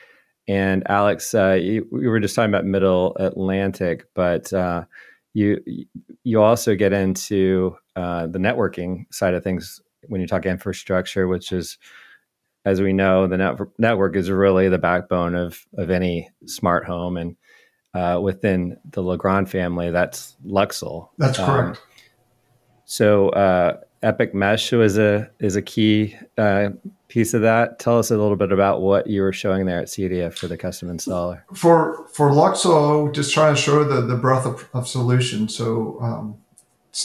And 0.49 0.83
Alex, 0.91 1.33
uh, 1.33 1.53
you, 1.53 1.87
we 1.93 2.09
were 2.09 2.19
just 2.19 2.35
talking 2.35 2.53
about 2.53 2.65
Middle 2.65 3.17
Atlantic, 3.21 4.07
but 4.15 4.53
uh, 4.53 4.87
you 5.33 5.61
you 6.25 6.43
also 6.43 6.75
get 6.75 6.93
into 6.93 7.77
uh, 7.95 8.27
the 8.27 8.41
networking 8.41 9.05
side 9.13 9.35
of 9.35 9.45
things 9.45 9.81
when 10.09 10.21
you 10.21 10.27
talk 10.27 10.45
infrastructure, 10.45 11.29
which 11.29 11.53
is 11.53 11.79
as 12.69 12.83
we 12.83 12.93
know, 12.93 13.27
the 13.27 13.39
net- 13.39 13.59
network 13.79 14.15
is 14.15 14.31
really 14.31 14.69
the 14.69 14.79
backbone 14.79 15.35
of 15.35 15.67
of 15.79 15.91
any 15.91 16.29
smart 16.45 16.85
home, 16.85 17.17
and 17.17 17.37
uh, 17.95 18.21
within 18.21 18.77
the 18.91 19.03
Legrand 19.03 19.51
family, 19.51 19.91
that's 19.91 20.37
Luxul. 20.47 21.09
That's 21.17 21.39
um, 21.39 21.47
correct. 21.47 21.77
Um, 21.79 21.83
so, 22.85 23.29
uh, 23.31 23.79
Epic 24.03 24.35
Mesh 24.35 24.71
was 24.73 24.99
a 24.99 25.31
is 25.41 25.57
a 25.57 25.63
key 25.63 26.15
uh, 26.37 26.71
piece 27.09 27.33
of 27.33 27.41
that. 27.41 27.79
Tell 27.79 27.99
us 27.99 28.11
a 28.11 28.19
little 28.19 28.37
bit 28.37 28.53
about 28.53 28.83
what 28.83 29.07
you 29.07 29.23
were 29.23 29.33
showing 29.33 29.65
there 29.65 29.81
at 29.81 29.87
CEDIA 29.87 30.33
for 30.33 30.47
the 30.47 30.59
custom 30.59 30.89
installer. 30.89 31.43
For 31.55 32.07
for 32.13 32.31
Luxul, 32.31 33.15
just 33.15 33.33
trying 33.33 33.55
to 33.55 33.61
show 33.61 33.83
the 33.83 34.03
the 34.03 34.17
breadth 34.17 34.47
of, 34.47 34.69
of 34.75 34.87
solutions. 34.87 35.57
So. 35.57 35.99
Um, 36.03 36.39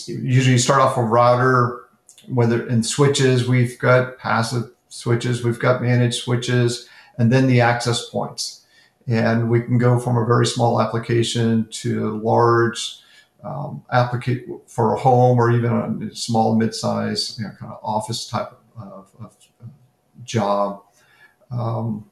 usually 0.07 0.53
you 0.53 0.57
start 0.57 0.81
off 0.81 0.97
a 0.97 1.03
router, 1.03 1.81
whether 2.27 2.67
in 2.67 2.81
switches, 2.81 3.47
we've 3.47 3.77
got 3.77 4.17
passive 4.17 4.71
switches, 4.93 5.43
we've 5.43 5.59
got 5.59 5.81
managed 5.81 6.21
switches, 6.21 6.87
and 7.17 7.31
then 7.31 7.47
the 7.47 7.61
access 7.61 8.07
points. 8.09 8.65
And 9.07 9.49
we 9.49 9.61
can 9.61 9.77
go 9.77 9.99
from 9.99 10.17
a 10.17 10.25
very 10.25 10.45
small 10.45 10.79
application 10.79 11.67
to 11.71 12.21
large 12.21 12.99
um, 13.43 13.83
applicate 13.91 14.45
for 14.67 14.93
a 14.93 14.99
home 14.99 15.37
or 15.39 15.51
even 15.51 16.09
a 16.11 16.15
small 16.15 16.55
mid-size 16.55 17.37
you 17.37 17.45
know, 17.45 17.51
kind 17.59 17.73
of 17.73 17.79
office 17.83 18.27
type 18.27 18.53
of, 18.77 19.11
of 19.19 19.35
job. 20.23 20.81
Um, 21.51 22.09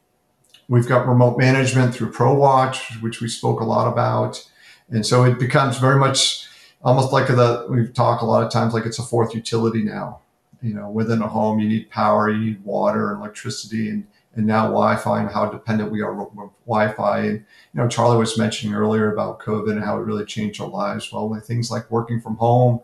we've 0.67 0.87
got 0.87 1.07
remote 1.07 1.37
management 1.37 1.95
through 1.95 2.11
ProWatch, 2.11 3.01
which 3.01 3.21
we 3.21 3.29
spoke 3.29 3.61
a 3.61 3.65
lot 3.65 3.87
about. 3.87 4.45
And 4.89 5.05
so 5.05 5.23
it 5.23 5.39
becomes 5.39 5.77
very 5.77 5.97
much 5.97 6.47
almost 6.83 7.13
like 7.13 7.27
the 7.27 7.67
we've 7.69 7.93
talked 7.93 8.21
a 8.21 8.25
lot 8.25 8.43
of 8.43 8.51
times 8.51 8.73
like 8.73 8.85
it's 8.85 8.99
a 8.99 9.03
fourth 9.03 9.33
utility 9.33 9.83
now. 9.83 10.19
You 10.61 10.75
know, 10.75 10.89
within 10.89 11.21
a 11.21 11.27
home, 11.27 11.59
you 11.59 11.67
need 11.67 11.89
power, 11.89 12.29
you 12.29 12.39
need 12.39 12.63
water 12.63 13.11
and 13.11 13.19
electricity, 13.19 13.89
and 13.89 14.05
and 14.35 14.45
now 14.45 14.63
Wi-Fi 14.63 15.21
and 15.21 15.29
how 15.29 15.49
dependent 15.49 15.91
we 15.91 16.01
are 16.01 16.13
with 16.13 16.29
Wi-Fi. 16.65 17.19
And 17.19 17.39
you 17.39 17.81
know, 17.81 17.87
Charlie 17.87 18.17
was 18.17 18.37
mentioning 18.37 18.75
earlier 18.75 19.11
about 19.11 19.39
COVID 19.39 19.71
and 19.71 19.83
how 19.83 19.97
it 19.97 20.05
really 20.05 20.25
changed 20.25 20.61
our 20.61 20.69
lives. 20.69 21.11
Well, 21.11 21.27
with 21.27 21.45
things 21.45 21.69
like 21.69 21.91
working 21.91 22.21
from 22.21 22.37
home, 22.37 22.81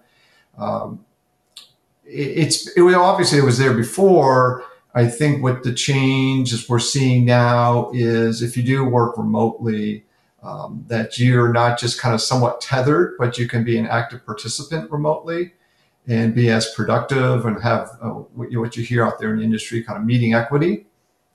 um, 0.57 1.05
it, 2.05 2.37
it's 2.37 2.67
it 2.75 2.81
obviously 2.81 3.37
it 3.37 3.45
was 3.45 3.57
there 3.57 3.73
before. 3.73 4.63
I 4.93 5.07
think 5.07 5.43
what 5.43 5.63
the 5.63 5.73
changes 5.73 6.67
we're 6.67 6.79
seeing 6.79 7.23
now 7.25 7.91
is 7.93 8.41
if 8.41 8.57
you 8.57 8.63
do 8.63 8.83
work 8.83 9.17
remotely, 9.17 10.05
um, 10.41 10.83
that 10.87 11.19
you're 11.19 11.53
not 11.53 11.77
just 11.77 12.01
kind 12.01 12.15
of 12.15 12.21
somewhat 12.21 12.61
tethered, 12.61 13.13
but 13.19 13.37
you 13.37 13.47
can 13.47 13.63
be 13.63 13.77
an 13.77 13.85
active 13.85 14.25
participant 14.25 14.89
remotely 14.89 15.53
and 16.07 16.33
be 16.33 16.49
as 16.49 16.73
productive 16.73 17.45
and 17.45 17.61
have 17.61 17.89
uh, 18.01 18.09
what, 18.09 18.51
you, 18.51 18.61
what 18.61 18.77
you 18.77 18.83
hear 18.83 19.05
out 19.05 19.19
there 19.19 19.31
in 19.31 19.37
the 19.37 19.43
industry 19.43 19.83
kind 19.83 19.99
of 19.99 20.05
meeting 20.05 20.33
equity. 20.33 20.85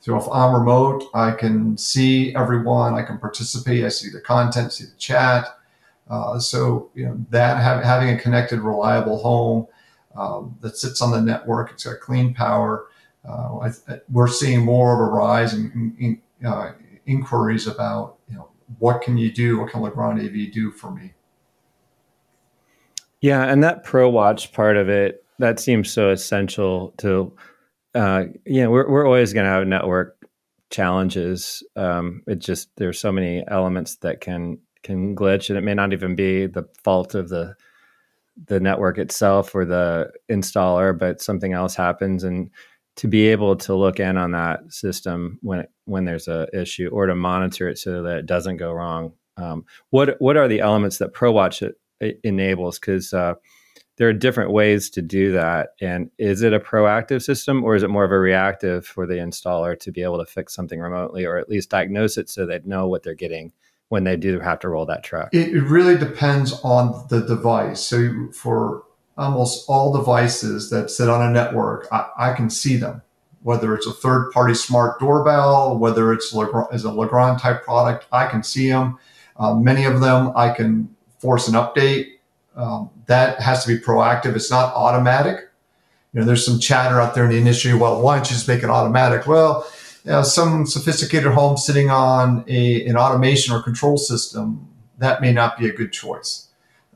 So 0.01 0.17
if 0.17 0.27
I'm 0.33 0.55
remote, 0.55 1.05
I 1.15 1.31
can 1.31 1.77
see 1.77 2.35
everyone, 2.35 2.95
I 2.95 3.03
can 3.03 3.19
participate, 3.19 3.85
I 3.85 3.89
see 3.89 4.11
the 4.11 4.21
content, 4.21 4.73
see 4.73 4.87
the 4.87 4.97
chat. 4.97 5.47
Uh, 6.11 6.39
so 6.39 6.91
you 6.95 7.07
know 7.07 7.17
that 7.31 7.63
have, 7.63 7.85
having 7.85 8.11
a 8.11 8.19
connected, 8.19 8.61
reliable 8.61 9.23
home 9.23 9.67
um, 10.17 10.57
that 10.61 10.77
sits 10.77 11.01
on 11.01 11.13
the 11.13 11.21
network, 11.21 11.71
it's 11.71 11.85
got 11.85 12.01
clean 12.01 12.35
power. 12.35 12.87
Uh, 13.27 13.59
I, 13.59 13.71
we're 14.11 14.27
seeing 14.27 14.65
more 14.65 14.95
of 14.95 15.09
a 15.09 15.13
rise 15.13 15.55
in, 15.55 15.95
in 16.01 16.47
uh, 16.47 16.73
inquiries 17.07 17.69
about 17.69 18.17
you 18.29 18.37
know 18.37 18.49
what 18.79 19.03
can 19.03 19.17
you 19.17 19.31
do? 19.31 19.61
What 19.61 19.71
can 19.71 19.81
Legrand 19.83 20.21
AV 20.21 20.53
do 20.53 20.73
for 20.73 20.91
me? 20.91 21.13
Yeah, 23.23 23.45
and 23.45 23.63
that 23.63 23.85
Pro 23.85 24.11
Watch 24.11 24.53
part 24.53 24.77
of 24.77 24.89
it 24.89 25.25
that 25.39 25.59
seems 25.59 25.91
so 25.91 26.11
essential 26.11 26.93
to. 26.99 27.35
Uh, 27.95 28.25
you 28.45 28.63
know, 28.63 28.71
we're 28.71 28.91
we're 28.91 29.07
always 29.07 29.33
going 29.33 29.45
to 29.45 29.51
have 29.51 29.67
network 29.67 30.17
challenges. 30.71 31.63
Um, 31.77 32.23
it 32.27 32.41
just 32.41 32.69
there's 32.77 32.99
so 32.99 33.13
many 33.13 33.45
elements 33.49 33.97
that 33.99 34.21
can 34.21 34.59
can 34.83 35.15
glitch, 35.15 35.49
and 35.49 35.59
it 35.59 35.63
may 35.63 35.75
not 35.75 35.93
even 35.93 36.17
be 36.17 36.47
the 36.47 36.65
fault 36.85 37.15
of 37.15 37.29
the 37.29 37.55
the 38.47 38.59
network 38.61 38.99
itself 38.99 39.55
or 39.55 39.65
the 39.65 40.11
installer, 40.31 40.99
but 40.99 41.21
something 41.21 41.53
else 41.53 41.77
happens, 41.77 42.25
and 42.25 42.51
to 42.97 43.09
be 43.09 43.29
able 43.29 43.57
to 43.57 43.75
look 43.75 44.01
in 44.01 44.17
on 44.17 44.33
that 44.33 44.61
system 44.73 45.39
when 45.43 45.67
when 45.85 46.07
there's 46.07 46.29
a 46.29 46.49
issue 46.53 46.89
or 46.93 47.07
to 47.07 47.15
monitor 47.15 47.69
it 47.69 47.79
so 47.79 48.03
that 48.03 48.19
it 48.19 48.27
doesn't 48.27 48.57
go 48.57 48.73
wrong. 48.73 49.13
Um, 49.37 49.65
what 49.91 50.17
what 50.19 50.37
are 50.37 50.49
the 50.49 50.61
elements 50.61 50.99
that 50.99 51.15
ProWatch 51.15 51.73
enables? 52.23 52.79
Because 52.79 53.13
uh, 53.15 53.35
there 53.97 54.09
are 54.09 54.13
different 54.13 54.53
ways 54.53 54.91
to 54.91 55.03
do 55.03 55.33
that. 55.33 55.71
And 55.81 56.11
is 56.19 56.43
it 56.43 56.53
a 56.53 56.61
proactive 56.61 57.23
system 57.23 57.63
or 57.63 57.77
is 57.77 57.83
it 57.83 57.91
more 57.91 58.05
of 58.05 58.11
a 58.11 58.19
reactive 58.19 58.87
for 58.87 59.07
the 59.07 59.15
installer 59.15 59.79
to 59.81 59.93
be 59.93 60.03
able 60.03 60.19
to 60.19 60.27
fix 60.27 60.55
something 60.55 60.81
remotely 60.81 61.25
or 61.25 61.37
at 61.37 61.49
least 61.49 61.71
diagnose 61.71 62.17
it 62.17 62.31
so 62.31 62.47
they 62.47 62.61
know 62.65 62.89
what 62.89 63.03
they're 63.03 63.15
getting 63.15 63.53
when 63.91 64.05
they 64.05 64.17
do 64.17 64.41
have 64.41 64.59
to 64.61 64.69
roll 64.69 64.87
that 64.87 65.05
truck? 65.05 65.29
It, 65.33 65.53
really 65.63 65.99
depends 65.99 66.59
on 66.63 67.07
the 67.11 67.21
device. 67.21 67.85
So 67.87 68.29
for 68.33 68.85
almost 69.19 69.69
all 69.69 69.93
devices 69.93 70.71
that 70.71 70.91
sit 70.91 71.11
on 71.11 71.21
a 71.21 71.31
network, 71.31 71.87
I, 71.93 72.09
I 72.19 72.33
can 72.33 72.49
see 72.49 72.77
them. 72.77 73.03
Whether 73.43 73.75
it's 73.75 73.87
a 73.87 73.93
third 73.93 74.31
party 74.31 74.55
smart 74.55 75.01
doorbell, 75.01 75.77
whether 75.77 76.13
it's 76.13 76.35
is 76.73 76.85
a 76.85 76.93
Legrand 76.93 77.41
type 77.41 77.65
product, 77.65 78.07
I 78.13 78.29
can 78.29 78.43
see 78.43 78.71
them. 78.71 78.99
Uh, 79.37 79.55
many 79.55 79.85
of 79.85 80.01
them 80.01 80.33
I 80.37 80.51
can 80.51 80.92
force 81.23 81.47
an 81.49 81.55
update. 81.55 82.19
Um, 82.57 82.91
that 83.07 83.41
has 83.41 83.65
to 83.65 83.75
be 83.75 83.83
proactive. 83.83 84.35
It's 84.35 84.51
not 84.51 84.75
automatic. 84.75 85.49
You 86.13 86.21
know, 86.21 86.27
there's 86.27 86.45
some 86.45 86.59
chatter 86.59 87.01
out 87.01 87.15
there 87.15 87.25
in 87.25 87.31
the 87.31 87.39
industry. 87.39 87.73
Well, 87.73 88.03
why 88.03 88.17
don't 88.17 88.29
you 88.29 88.35
just 88.35 88.49
make 88.49 88.63
it 88.63 88.69
automatic? 88.69 89.27
Well, 89.27 89.67
you 90.05 90.11
know, 90.11 90.23
some 90.23 90.67
sophisticated 90.67 91.33
home 91.33 91.57
sitting 91.57 91.89
on 91.89 92.45
a, 92.49 92.85
an 92.87 92.97
automation 92.97 93.55
or 93.55 93.63
control 93.63 93.97
system, 93.97 94.69
that 94.99 95.23
may 95.23 95.33
not 95.33 95.57
be 95.59 95.69
a 95.69 95.73
good 95.73 95.93
choice. 95.93 96.49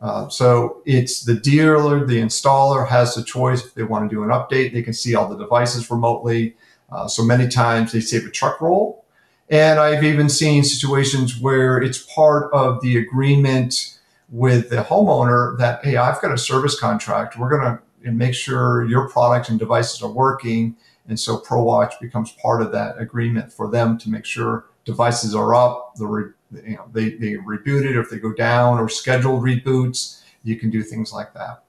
Uh, 0.02 0.28
so 0.28 0.82
it's 0.84 1.24
the 1.24 1.34
dealer, 1.34 2.04
the 2.04 2.20
installer 2.20 2.86
has 2.86 3.14
the 3.14 3.24
choice 3.24 3.64
if 3.64 3.74
they 3.74 3.84
want 3.84 4.10
to 4.10 4.14
do 4.14 4.22
an 4.22 4.28
update. 4.28 4.72
They 4.72 4.82
can 4.82 4.92
see 4.92 5.14
all 5.14 5.28
the 5.28 5.38
devices 5.38 5.90
remotely. 5.90 6.56
Uh, 6.90 7.08
so 7.08 7.24
many 7.24 7.48
times 7.48 7.92
they 7.92 8.00
save 8.00 8.26
a 8.26 8.30
truck 8.30 8.60
roll. 8.60 9.04
And 9.48 9.78
I've 9.78 10.04
even 10.04 10.28
seen 10.28 10.64
situations 10.64 11.40
where 11.40 11.78
it's 11.78 12.02
part 12.02 12.52
of 12.52 12.80
the 12.82 12.98
agreement 12.98 13.95
with 14.28 14.70
the 14.70 14.82
homeowner 14.82 15.56
that, 15.58 15.84
hey, 15.84 15.96
I've 15.96 16.20
got 16.20 16.32
a 16.32 16.38
service 16.38 16.78
contract. 16.78 17.38
We're 17.38 17.50
going 17.50 17.78
to 18.04 18.12
make 18.12 18.34
sure 18.34 18.84
your 18.84 19.08
products 19.08 19.48
and 19.48 19.58
devices 19.58 20.02
are 20.02 20.10
working. 20.10 20.76
And 21.08 21.18
so 21.18 21.38
ProWatch 21.40 22.00
becomes 22.00 22.32
part 22.32 22.62
of 22.62 22.72
that 22.72 22.98
agreement 22.98 23.52
for 23.52 23.70
them 23.70 23.98
to 23.98 24.10
make 24.10 24.24
sure 24.24 24.66
devices 24.84 25.34
are 25.34 25.54
up, 25.54 25.94
the 25.96 26.32
you 26.64 26.76
know, 26.76 26.88
they, 26.92 27.10
they 27.10 27.34
reboot 27.34 27.84
it 27.84 27.96
or 27.96 28.00
if 28.00 28.10
they 28.10 28.18
go 28.18 28.32
down 28.32 28.78
or 28.78 28.88
scheduled 28.88 29.42
reboots, 29.42 30.22
you 30.42 30.56
can 30.56 30.70
do 30.70 30.82
things 30.82 31.12
like 31.12 31.34
that. 31.34 31.64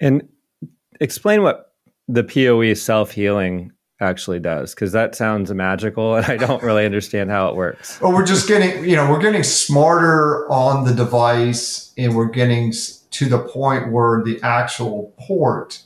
And 0.00 0.28
explain 1.00 1.42
what 1.42 1.72
the 2.08 2.24
PoE 2.24 2.74
self 2.74 3.12
healing 3.12 3.72
actually 4.04 4.38
does 4.38 4.74
because 4.74 4.92
that 4.92 5.16
sounds 5.16 5.52
magical 5.52 6.14
and 6.14 6.26
I 6.26 6.36
don't 6.36 6.62
really 6.62 6.84
understand 6.84 7.30
how 7.30 7.48
it 7.48 7.56
works. 7.56 8.00
Well, 8.00 8.12
we're 8.12 8.26
just 8.26 8.46
getting, 8.46 8.88
you 8.88 8.94
know, 8.94 9.10
we're 9.10 9.20
getting 9.20 9.42
smarter 9.42 10.48
on 10.50 10.84
the 10.84 10.94
device 10.94 11.92
and 11.98 12.14
we're 12.14 12.30
getting 12.30 12.72
to 13.10 13.28
the 13.28 13.38
point 13.38 13.90
where 13.90 14.22
the 14.22 14.40
actual 14.42 15.12
port 15.18 15.82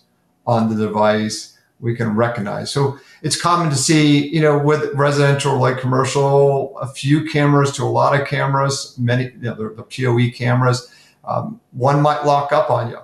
on 0.47 0.69
the 0.69 0.87
device 0.87 1.59
we 1.81 1.95
can 1.95 2.17
recognize. 2.17 2.71
So 2.71 2.99
it's 3.23 3.41
common 3.41 3.71
to 3.71 3.77
see, 3.77 4.27
you 4.29 4.41
know, 4.41 4.59
with 4.59 4.93
residential 4.95 5.59
like 5.59 5.79
commercial, 5.79 6.77
a 6.79 6.87
few 6.87 7.29
cameras 7.29 7.73
to 7.73 7.85
a 7.85 7.87
lot 7.87 8.21
of 8.21 8.27
cameras, 8.27 8.97
many, 8.99 9.25
you 9.25 9.39
know, 9.41 9.55
the, 9.55 9.75
the 9.75 9.83
PoE 9.83 10.37
cameras, 10.37 10.93
um, 11.25 11.61
one 11.73 12.03
might 12.03 12.25
lock 12.25 12.53
up 12.53 12.71
on 12.71 12.91
you. 12.91 12.99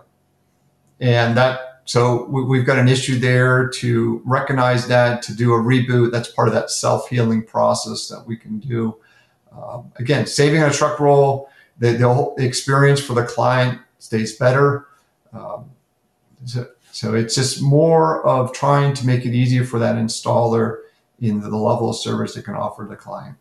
And 1.00 1.36
that, 1.36 1.60
so 1.84 2.24
we, 2.24 2.58
have 2.58 2.66
got 2.66 2.78
an 2.78 2.88
issue 2.88 3.18
there 3.18 3.68
to 3.68 4.22
recognize 4.24 4.88
that, 4.88 5.22
to 5.22 5.36
do 5.36 5.52
a 5.52 5.58
reboot. 5.58 6.12
That's 6.12 6.30
part 6.30 6.48
of 6.48 6.54
that 6.54 6.70
self 6.70 7.08
healing 7.10 7.42
process 7.44 8.08
that 8.08 8.26
we 8.26 8.36
can 8.36 8.58
do. 8.58 8.96
Um, 9.52 9.92
again, 9.96 10.26
saving 10.26 10.62
a 10.62 10.70
truck 10.70 10.98
roll, 10.98 11.50
the, 11.78 11.92
the, 11.92 12.12
whole 12.12 12.34
experience 12.38 13.00
for 13.00 13.12
the 13.12 13.24
client 13.24 13.80
stays 13.98 14.36
better. 14.36 14.86
Um, 15.32 15.70
so 16.46 16.66
so 16.90 17.14
it's 17.14 17.34
just 17.34 17.60
more 17.60 18.24
of 18.24 18.52
trying 18.52 18.94
to 18.94 19.06
make 19.06 19.26
it 19.26 19.34
easier 19.34 19.64
for 19.64 19.80
that 19.80 19.96
installer 19.96 20.82
in 21.20 21.40
the 21.40 21.48
level 21.48 21.90
of 21.90 21.96
service 21.96 22.36
it 22.36 22.44
can 22.44 22.54
offer 22.54 22.86
the 22.88 22.94
client. 22.94 23.36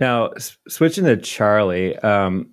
Now, 0.00 0.28
s- 0.28 0.56
switching 0.66 1.04
to 1.04 1.18
Charlie, 1.18 1.94
um, 1.98 2.50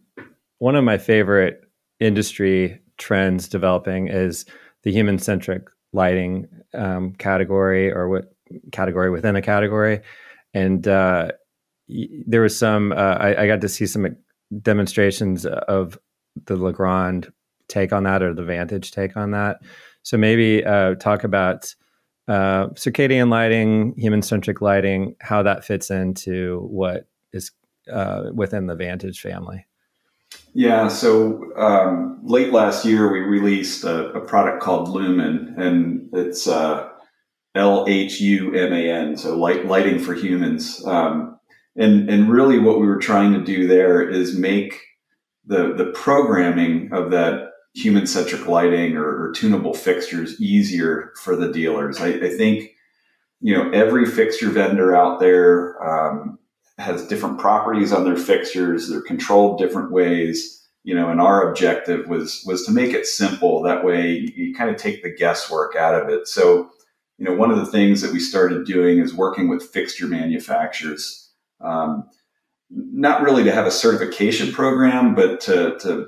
one 0.58 0.76
of 0.76 0.84
my 0.84 0.98
favorite 0.98 1.64
industry 2.02 2.82
trends 3.00 3.48
developing 3.48 4.08
is 4.08 4.46
the 4.84 4.92
human 4.92 5.18
centric 5.18 5.64
lighting 5.92 6.48
um, 6.76 7.14
category 7.14 7.92
or 7.92 8.08
what 8.08 8.34
category 8.72 9.10
within 9.10 9.36
a 9.36 9.42
category. 9.42 10.02
And 10.54 10.88
uh, 10.88 11.30
y- 11.88 12.08
there 12.28 12.42
was 12.42 12.58
some, 12.58 12.92
uh, 12.92 13.18
I, 13.20 13.44
I 13.44 13.48
got 13.48 13.62
to 13.62 13.70
see 13.70 13.88
some 13.88 14.16
demonstrations 14.62 15.46
of 15.46 15.98
the 16.46 16.56
Legrand 16.56 17.32
take 17.68 17.94
on 17.94 18.04
that 18.04 18.22
or 18.22 18.34
the 18.34 18.44
Vantage 18.44 18.92
take 18.92 19.18
on 19.18 19.32
that. 19.32 19.58
So 20.04 20.18
maybe 20.18 20.64
uh, 20.66 20.96
talk 20.96 21.24
about 21.24 21.74
uh, 22.28 22.68
circadian 22.70 23.30
lighting, 23.30 23.96
human 23.98 24.22
centric 24.22 24.62
lighting, 24.62 25.16
how 25.20 25.44
that 25.44 25.66
fits 25.66 25.90
into 25.90 26.60
what 26.70 27.08
is 27.34 27.52
uh, 27.92 28.30
within 28.34 28.68
the 28.68 28.76
Vantage 28.76 29.20
family. 29.20 29.66
Yeah, 30.60 30.90
so 30.90 31.54
um, 31.56 32.20
late 32.22 32.52
last 32.52 32.84
year 32.84 33.10
we 33.10 33.22
released 33.22 33.86
a, 33.86 34.10
a, 34.12 34.20
product 34.20 34.62
called 34.62 34.90
LHUMAN, 34.90 35.58
and 35.58 36.10
it's 36.12 36.50
uh, 36.50 36.90
L 37.56 37.86
H 37.88 38.20
U 38.20 38.54
M 38.54 38.74
A 38.74 38.92
N, 38.92 39.16
so 39.16 39.38
light 39.38 39.68
lighting 39.68 40.00
for 40.00 40.14
humans. 40.14 40.86
Um, 40.86 41.40
and 41.78 42.10
and 42.10 42.30
really, 42.30 42.60
what 42.60 42.82
we 42.82 42.88
were 42.88 43.00
trying 43.00 43.32
to 43.36 43.42
do 43.42 43.68
there 43.68 44.06
is 44.06 44.38
make 44.38 44.82
the 45.46 45.76
the 45.76 45.94
programming 45.94 46.92
of 46.92 47.10
that 47.12 47.52
human 47.74 48.06
centric 48.06 48.46
lighting 48.46 48.98
or, 48.98 49.28
or, 49.28 49.32
tunable 49.32 49.74
fixtures 49.74 50.42
easier 50.42 51.14
for 51.24 51.38
the 51.38 51.54
dealers. 51.54 52.02
I, 52.02 52.08
I, 52.08 52.30
think 52.36 52.72
you 53.40 53.56
know 53.56 53.72
every 53.72 54.06
fixture 54.06 54.50
vendor 54.50 54.94
out 54.94 55.22
there 55.22 55.82
um, 55.82 56.39
has 56.80 57.08
different 57.08 57.40
properties 57.40 57.94
on 57.94 58.06
their 58.06 58.18
fixtures. 58.18 58.90
They're 58.90 59.02
controlled 59.02 59.60
different 59.60 59.92
ways. 59.92 60.56
You 60.84 60.96
know, 60.96 61.10
and 61.10 61.20
our 61.22 61.48
objective 61.50 62.08
was 62.08 62.44
was 62.48 62.66
to 62.66 62.72
make 62.72 62.94
it 62.94 63.06
simple. 63.06 63.62
That 63.62 63.84
way, 63.84 64.12
you, 64.12 64.32
you 64.36 64.56
kind 64.56 64.70
of 64.70 64.78
take 64.78 65.04
the 65.04 65.14
guesswork 65.14 65.76
out 65.76 65.94
of 65.94 66.10
it. 66.10 66.28
So, 66.28 66.70
you 67.18 67.26
know, 67.26 67.34
one 67.34 67.52
of 67.52 67.58
the 67.58 67.66
things 67.66 68.02
that 68.02 68.14
we 68.14 68.20
started 68.20 68.66
doing 68.66 69.00
is 69.00 69.14
working 69.14 69.50
with 69.50 69.70
fixture 69.70 70.08
manufacturers. 70.08 71.30
Um, 71.60 72.10
not 72.70 73.22
really 73.22 73.44
to 73.44 73.52
have 73.52 73.66
a 73.66 73.72
certification 73.72 74.54
program, 74.54 75.16
but 75.16 75.42
to, 75.42 75.78
to 75.80 76.08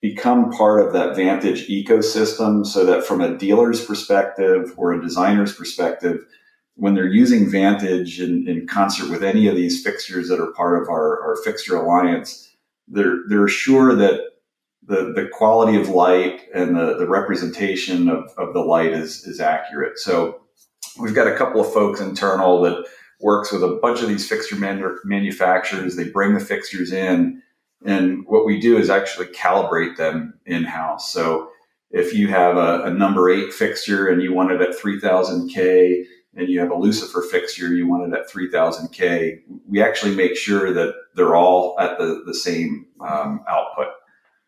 become 0.00 0.50
part 0.50 0.84
of 0.84 0.92
that 0.92 1.14
Vantage 1.14 1.68
ecosystem 1.68 2.66
so 2.66 2.84
that 2.84 3.04
from 3.04 3.20
a 3.20 3.36
dealer's 3.36 3.84
perspective 3.84 4.72
or 4.76 4.92
a 4.92 5.00
designer's 5.00 5.54
perspective, 5.54 6.24
when 6.76 6.94
they're 6.94 7.06
using 7.06 7.50
Vantage 7.50 8.20
in, 8.20 8.48
in 8.48 8.66
concert 8.66 9.10
with 9.10 9.22
any 9.22 9.48
of 9.48 9.56
these 9.56 9.82
fixtures 9.82 10.28
that 10.28 10.40
are 10.40 10.52
part 10.52 10.82
of 10.82 10.88
our, 10.88 11.22
our 11.22 11.36
fixture 11.44 11.76
alliance, 11.76 12.54
they're, 12.88 13.18
they're 13.28 13.48
sure 13.48 13.94
that 13.94 14.20
the, 14.86 15.12
the 15.14 15.28
quality 15.32 15.78
of 15.78 15.88
light 15.88 16.42
and 16.54 16.76
the, 16.76 16.96
the 16.96 17.06
representation 17.06 18.08
of, 18.08 18.32
of 18.38 18.54
the 18.54 18.60
light 18.60 18.92
is, 18.92 19.24
is 19.26 19.40
accurate. 19.40 19.98
So 19.98 20.40
we've 20.98 21.14
got 21.14 21.28
a 21.28 21.36
couple 21.36 21.60
of 21.60 21.72
folks 21.72 22.00
internal 22.00 22.60
that 22.62 22.86
works 23.20 23.52
with 23.52 23.62
a 23.62 23.78
bunch 23.82 24.00
of 24.00 24.08
these 24.08 24.28
fixture 24.28 24.56
manu- 24.56 24.98
manufacturers. 25.04 25.96
They 25.96 26.08
bring 26.08 26.34
the 26.34 26.40
fixtures 26.40 26.92
in, 26.92 27.42
and 27.84 28.24
what 28.26 28.46
we 28.46 28.60
do 28.60 28.78
is 28.78 28.90
actually 28.90 29.26
calibrate 29.26 29.96
them 29.96 30.38
in 30.46 30.64
house. 30.64 31.12
So 31.12 31.50
if 31.90 32.14
you 32.14 32.28
have 32.28 32.56
a, 32.56 32.84
a, 32.84 32.90
number 32.90 33.30
eight 33.30 33.52
fixture 33.52 34.08
and 34.08 34.22
you 34.22 34.32
want 34.32 34.52
it 34.52 34.60
at 34.60 34.78
3000K, 34.78 36.04
and 36.34 36.48
you 36.48 36.60
have 36.60 36.70
a 36.70 36.76
Lucifer 36.76 37.22
fixture, 37.22 37.74
you 37.74 37.86
want 37.86 38.12
it 38.12 38.18
at 38.18 38.30
3000K, 38.30 39.40
we 39.68 39.82
actually 39.82 40.14
make 40.14 40.36
sure 40.36 40.72
that 40.72 40.94
they're 41.14 41.34
all 41.34 41.78
at 41.80 41.98
the, 41.98 42.22
the 42.26 42.34
same 42.34 42.86
um, 43.00 43.44
output. 43.48 43.88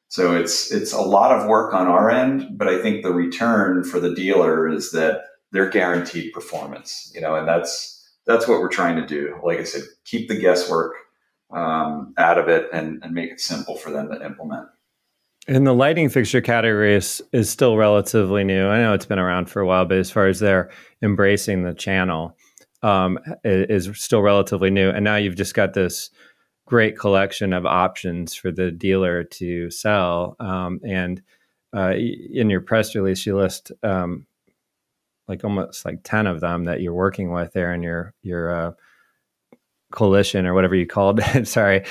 So 0.08 0.36
it's 0.36 0.70
it's 0.70 0.92
a 0.92 1.00
lot 1.00 1.32
of 1.32 1.48
work 1.48 1.72
on 1.72 1.86
our 1.86 2.10
end, 2.10 2.58
but 2.58 2.68
I 2.68 2.82
think 2.82 3.02
the 3.02 3.14
return 3.14 3.82
for 3.82 3.98
the 3.98 4.14
dealer 4.14 4.68
is 4.68 4.92
that 4.92 5.22
they're 5.52 5.70
guaranteed 5.70 6.34
performance, 6.34 7.10
you 7.14 7.20
know, 7.22 7.34
and 7.34 7.48
that's 7.48 7.98
that's 8.26 8.46
what 8.46 8.60
we're 8.60 8.68
trying 8.68 8.96
to 8.96 9.06
do. 9.06 9.40
Like 9.42 9.58
I 9.58 9.64
said, 9.64 9.82
keep 10.04 10.28
the 10.28 10.38
guesswork 10.38 10.92
um, 11.50 12.14
out 12.18 12.38
of 12.38 12.48
it 12.48 12.68
and, 12.72 13.02
and 13.02 13.14
make 13.14 13.30
it 13.30 13.40
simple 13.40 13.76
for 13.76 13.90
them 13.90 14.10
to 14.10 14.24
implement. 14.24 14.68
And 15.48 15.66
the 15.66 15.72
lighting 15.72 16.08
fixture 16.08 16.40
category 16.40 16.94
is, 16.94 17.20
is 17.32 17.50
still 17.50 17.76
relatively 17.76 18.44
new. 18.44 18.68
I 18.68 18.78
know 18.78 18.94
it's 18.94 19.06
been 19.06 19.18
around 19.18 19.50
for 19.50 19.60
a 19.60 19.66
while, 19.66 19.84
but 19.84 19.98
as 19.98 20.10
far 20.10 20.28
as 20.28 20.38
they're 20.38 20.70
embracing 21.02 21.64
the 21.64 21.74
channel, 21.74 22.36
um, 22.82 23.18
is 23.44 23.90
still 23.94 24.22
relatively 24.22 24.70
new. 24.70 24.90
And 24.90 25.04
now 25.04 25.16
you've 25.16 25.36
just 25.36 25.54
got 25.54 25.74
this 25.74 26.10
great 26.66 26.96
collection 26.96 27.52
of 27.52 27.66
options 27.66 28.34
for 28.34 28.52
the 28.52 28.70
dealer 28.70 29.24
to 29.24 29.70
sell. 29.70 30.36
Um, 30.38 30.80
and 30.84 31.22
uh, 31.74 31.94
in 31.96 32.48
your 32.48 32.60
press 32.60 32.94
release, 32.94 33.26
you 33.26 33.36
list 33.36 33.72
um, 33.82 34.26
like 35.28 35.44
almost 35.44 35.84
like 35.84 36.00
10 36.04 36.26
of 36.26 36.40
them 36.40 36.64
that 36.64 36.80
you're 36.80 36.94
working 36.94 37.32
with 37.32 37.52
there 37.52 37.72
in 37.72 37.82
your 37.82 38.14
your 38.22 38.54
uh, 38.54 38.72
coalition 39.90 40.46
or 40.46 40.54
whatever 40.54 40.74
you 40.74 40.86
called 40.86 41.20
it 41.34 41.46
sorry 41.46 41.84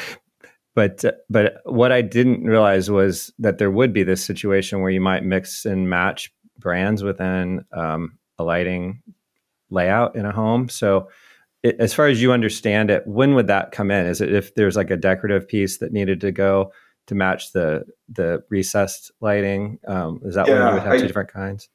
but 0.75 1.03
but 1.29 1.61
what 1.65 1.91
i 1.91 2.01
didn't 2.01 2.43
realize 2.43 2.89
was 2.89 3.31
that 3.39 3.57
there 3.57 3.71
would 3.71 3.93
be 3.93 4.03
this 4.03 4.23
situation 4.23 4.81
where 4.81 4.91
you 4.91 5.01
might 5.01 5.23
mix 5.23 5.65
and 5.65 5.89
match 5.89 6.33
brands 6.57 7.03
within 7.03 7.65
um, 7.73 8.17
a 8.39 8.43
lighting 8.43 9.01
layout 9.71 10.15
in 10.15 10.25
a 10.25 10.31
home. 10.31 10.69
So 10.69 11.09
it, 11.63 11.77
as 11.79 11.93
far 11.93 12.07
as 12.07 12.21
you 12.21 12.31
understand 12.31 12.89
it 12.89 13.05
when 13.05 13.35
would 13.35 13.47
that 13.47 13.71
come 13.71 13.91
in? 13.91 14.05
Is 14.05 14.21
it 14.21 14.33
if 14.33 14.55
there's 14.55 14.75
like 14.75 14.91
a 14.91 14.97
decorative 14.97 15.47
piece 15.47 15.79
that 15.79 15.91
needed 15.91 16.21
to 16.21 16.31
go 16.31 16.71
to 17.07 17.15
match 17.15 17.51
the 17.51 17.85
the 18.09 18.43
recessed 18.49 19.11
lighting 19.21 19.79
um, 19.87 20.21
is 20.23 20.35
that 20.35 20.47
yeah, 20.47 20.53
when 20.53 20.67
you 20.67 20.73
would 20.75 20.83
have 20.83 20.93
I, 20.93 20.97
two 20.97 21.07
different 21.07 21.31
kinds? 21.31 21.69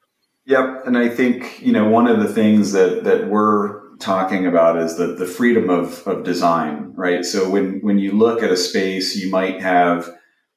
Yep, 0.46 0.86
and 0.86 0.96
I 0.96 1.08
think 1.08 1.60
you 1.60 1.72
know 1.72 1.88
one 1.88 2.06
of 2.06 2.20
the 2.20 2.32
things 2.32 2.72
that 2.72 3.04
that 3.04 3.28
we're 3.28 3.85
talking 3.98 4.46
about 4.46 4.78
is 4.78 4.96
the 4.96 5.08
the 5.08 5.26
freedom 5.26 5.70
of 5.70 6.06
of 6.06 6.24
design, 6.24 6.92
right? 6.94 7.24
So 7.24 7.48
when 7.48 7.80
when 7.80 7.98
you 7.98 8.12
look 8.12 8.42
at 8.42 8.50
a 8.50 8.56
space, 8.56 9.16
you 9.16 9.30
might 9.30 9.60
have 9.60 10.10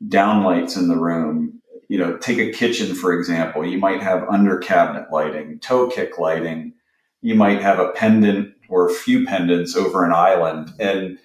downlights 0.07 0.77
in 0.77 0.87
the 0.87 0.97
room. 0.97 1.61
You 1.87 1.97
know, 1.97 2.17
take 2.17 2.37
a 2.37 2.51
kitchen 2.51 2.95
for 2.95 3.13
example. 3.13 3.65
You 3.65 3.77
might 3.77 4.01
have 4.01 4.27
under 4.29 4.57
cabinet 4.57 5.07
lighting, 5.11 5.59
toe 5.59 5.89
kick 5.89 6.17
lighting. 6.19 6.73
You 7.21 7.35
might 7.35 7.61
have 7.61 7.79
a 7.79 7.91
pendant 7.91 8.53
or 8.69 8.87
a 8.87 8.93
few 8.93 9.25
pendants 9.25 9.75
over 9.75 10.05
an 10.05 10.13
island, 10.13 10.71
and 10.79 11.17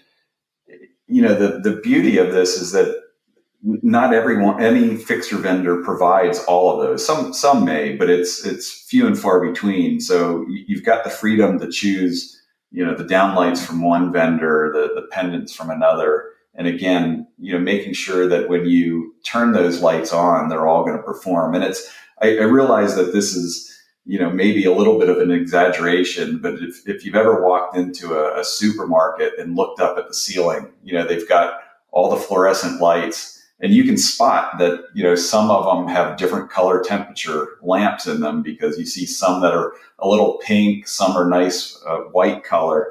you 1.06 1.22
know 1.22 1.34
the 1.34 1.60
the 1.60 1.80
beauty 1.80 2.18
of 2.18 2.32
this 2.32 2.56
is 2.56 2.72
that 2.72 3.03
not 3.64 4.12
everyone 4.12 4.62
any 4.62 4.96
fixture 4.96 5.38
vendor 5.38 5.82
provides 5.82 6.38
all 6.40 6.70
of 6.70 6.86
those. 6.86 7.04
Some 7.04 7.32
some 7.32 7.64
may 7.64 7.96
but 7.96 8.10
it's 8.10 8.44
it's 8.44 8.70
few 8.70 9.06
and 9.06 9.18
far 9.18 9.40
between. 9.40 10.00
So 10.00 10.46
you've 10.48 10.84
got 10.84 11.04
the 11.04 11.10
freedom 11.10 11.58
to 11.58 11.70
choose 11.70 12.40
you 12.70 12.84
know 12.84 12.94
the 12.94 13.04
downlights 13.04 13.64
from 13.64 13.82
one 13.82 14.12
vendor 14.12 14.70
the 14.74 15.00
the 15.00 15.06
pendants 15.08 15.54
from 15.54 15.70
another. 15.70 16.30
And 16.54 16.66
again 16.66 17.26
you 17.38 17.52
know 17.52 17.58
making 17.58 17.94
sure 17.94 18.28
that 18.28 18.48
when 18.48 18.66
you 18.66 19.14
turn 19.24 19.52
those 19.52 19.80
lights 19.80 20.12
on 20.12 20.48
they're 20.50 20.66
all 20.66 20.84
going 20.84 20.98
to 20.98 21.02
perform. 21.02 21.54
And 21.54 21.64
it's 21.64 21.90
I, 22.20 22.36
I 22.36 22.42
realize 22.42 22.96
that 22.96 23.14
this 23.14 23.34
is 23.34 23.70
you 24.04 24.18
know 24.18 24.28
maybe 24.28 24.66
a 24.66 24.72
little 24.72 24.98
bit 24.98 25.08
of 25.08 25.18
an 25.18 25.30
exaggeration 25.30 26.38
but 26.38 26.54
if, 26.54 26.86
if 26.86 27.06
you've 27.06 27.14
ever 27.14 27.42
walked 27.42 27.78
into 27.78 28.12
a, 28.12 28.40
a 28.40 28.44
supermarket 28.44 29.32
and 29.38 29.56
looked 29.56 29.80
up 29.80 29.96
at 29.96 30.06
the 30.06 30.14
ceiling 30.14 30.70
you 30.82 30.92
know 30.92 31.06
they've 31.06 31.26
got 31.26 31.60
all 31.90 32.10
the 32.10 32.20
fluorescent 32.20 32.82
lights 32.82 33.34
and 33.60 33.72
you 33.72 33.84
can 33.84 33.96
spot 33.96 34.58
that 34.58 34.84
you 34.94 35.02
know 35.02 35.14
some 35.14 35.50
of 35.50 35.64
them 35.64 35.88
have 35.88 36.16
different 36.16 36.50
color 36.50 36.82
temperature 36.82 37.58
lamps 37.62 38.06
in 38.06 38.20
them 38.20 38.42
because 38.42 38.78
you 38.78 38.86
see 38.86 39.06
some 39.06 39.40
that 39.42 39.54
are 39.54 39.72
a 39.98 40.08
little 40.08 40.38
pink 40.44 40.86
some 40.88 41.16
are 41.16 41.28
nice 41.28 41.82
uh, 41.86 41.98
white 42.12 42.44
color. 42.44 42.90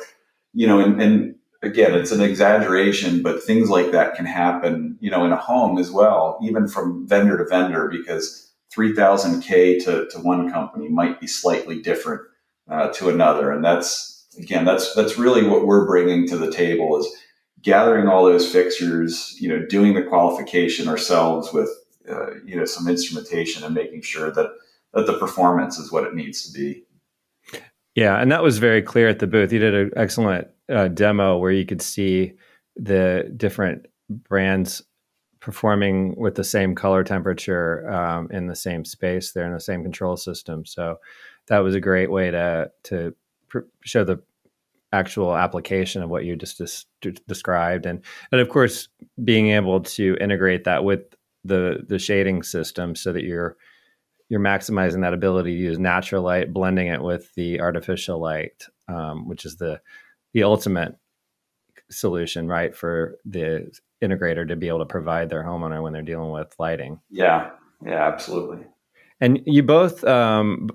You 0.53 0.67
know 0.67 0.79
and, 0.79 1.01
and 1.01 1.35
again 1.63 1.93
it's 1.93 2.11
an 2.11 2.21
exaggeration 2.21 3.21
but 3.21 3.43
things 3.43 3.69
like 3.69 3.91
that 3.91 4.15
can 4.15 4.25
happen 4.25 4.97
you 4.99 5.09
know 5.09 5.25
in 5.25 5.31
a 5.31 5.37
home 5.37 5.77
as 5.77 5.91
well 5.91 6.37
even 6.43 6.67
from 6.67 7.07
vendor 7.07 7.37
to 7.37 7.45
vendor 7.45 7.87
because 7.89 8.51
3000k 8.75 9.83
to, 9.83 10.07
to 10.09 10.19
one 10.19 10.51
company 10.51 10.89
might 10.89 11.19
be 11.19 11.27
slightly 11.27 11.81
different 11.81 12.21
uh, 12.69 12.89
to 12.89 13.09
another. 13.09 13.51
And 13.51 13.63
that's 13.63 14.25
again 14.39 14.65
that's 14.65 14.93
that's 14.95 15.17
really 15.17 15.47
what 15.47 15.67
we're 15.67 15.85
bringing 15.85 16.27
to 16.27 16.37
the 16.37 16.51
table 16.51 16.97
is 16.97 17.07
gathering 17.63 18.07
all 18.07 18.25
those 18.25 18.51
fixtures, 18.51 19.35
you 19.39 19.49
know, 19.49 19.65
doing 19.65 19.93
the 19.93 20.03
qualification 20.03 20.87
ourselves 20.87 21.51
with, 21.53 21.69
uh, 22.09 22.35
you 22.45 22.55
know, 22.55 22.65
some 22.65 22.87
instrumentation 22.87 23.63
and 23.63 23.73
making 23.73 24.01
sure 24.01 24.31
that 24.31 24.51
that 24.93 25.07
the 25.07 25.17
performance 25.17 25.79
is 25.79 25.91
what 25.91 26.03
it 26.03 26.13
needs 26.13 26.47
to 26.47 26.53
be. 26.53 26.83
Yeah, 27.95 28.19
and 28.21 28.31
that 28.31 28.43
was 28.43 28.59
very 28.59 28.81
clear 28.81 29.07
at 29.07 29.19
the 29.19 29.27
booth. 29.27 29.51
You 29.51 29.59
did 29.59 29.73
an 29.73 29.91
excellent 29.95 30.47
uh, 30.69 30.87
demo 30.87 31.37
where 31.37 31.51
you 31.51 31.65
could 31.65 31.81
see 31.81 32.33
the 32.75 33.31
different 33.35 33.87
brands 34.09 34.83
performing 35.39 36.15
with 36.15 36.35
the 36.35 36.43
same 36.43 36.73
color 36.73 37.03
temperature 37.03 37.89
um, 37.91 38.29
in 38.31 38.47
the 38.47 38.55
same 38.55 38.85
space. 38.85 39.31
They're 39.31 39.47
in 39.47 39.53
the 39.53 39.59
same 39.59 39.83
control 39.83 40.15
system, 40.15 40.65
so 40.65 40.97
that 41.47 41.59
was 41.59 41.75
a 41.75 41.81
great 41.81 42.11
way 42.11 42.31
to 42.31 42.71
to 42.83 43.15
pr- 43.49 43.59
show 43.83 44.03
the 44.03 44.21
actual 44.93 45.35
application 45.35 46.01
of 46.01 46.09
what 46.09 46.23
you 46.23 46.35
just, 46.37 46.59
just 46.59 47.27
described. 47.27 47.85
And 47.85 48.01
and 48.31 48.39
of 48.39 48.47
course 48.47 48.87
being 49.23 49.49
able 49.49 49.81
to 49.81 50.15
integrate 50.21 50.63
that 50.63 50.83
with 50.83 51.01
the 51.43 51.83
the 51.87 51.99
shading 51.99 52.43
system 52.43 52.95
so 52.95 53.11
that 53.11 53.23
you're 53.23 53.57
you're 54.29 54.39
maximizing 54.39 55.01
that 55.01 55.13
ability 55.13 55.51
to 55.55 55.61
use 55.61 55.77
natural 55.77 56.23
light 56.23 56.53
blending 56.53 56.87
it 56.87 57.01
with 57.01 57.33
the 57.35 57.59
artificial 57.59 58.19
light 58.19 58.65
um, 58.87 59.27
which 59.27 59.45
is 59.45 59.57
the 59.57 59.81
the 60.33 60.43
ultimate 60.43 60.95
solution 61.91 62.47
right 62.47 62.75
for 62.75 63.17
the 63.25 63.69
integrator 64.01 64.47
to 64.47 64.55
be 64.55 64.67
able 64.67 64.79
to 64.79 64.85
provide 64.85 65.29
their 65.29 65.43
homeowner 65.43 65.81
when 65.83 65.93
they're 65.93 66.01
dealing 66.01 66.31
with 66.31 66.55
lighting. 66.59 66.99
Yeah. 67.09 67.51
Yeah 67.85 68.07
absolutely 68.07 68.65
and 69.21 69.39
you 69.45 69.63
both, 69.63 70.03
um, 70.03 70.69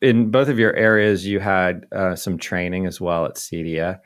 in 0.00 0.30
both 0.30 0.48
of 0.48 0.58
your 0.58 0.74
areas, 0.74 1.26
you 1.26 1.40
had 1.40 1.86
uh, 1.92 2.16
some 2.16 2.38
training 2.38 2.86
as 2.86 3.00
well 3.00 3.26
at 3.26 3.34
CEDIA, 3.34 3.98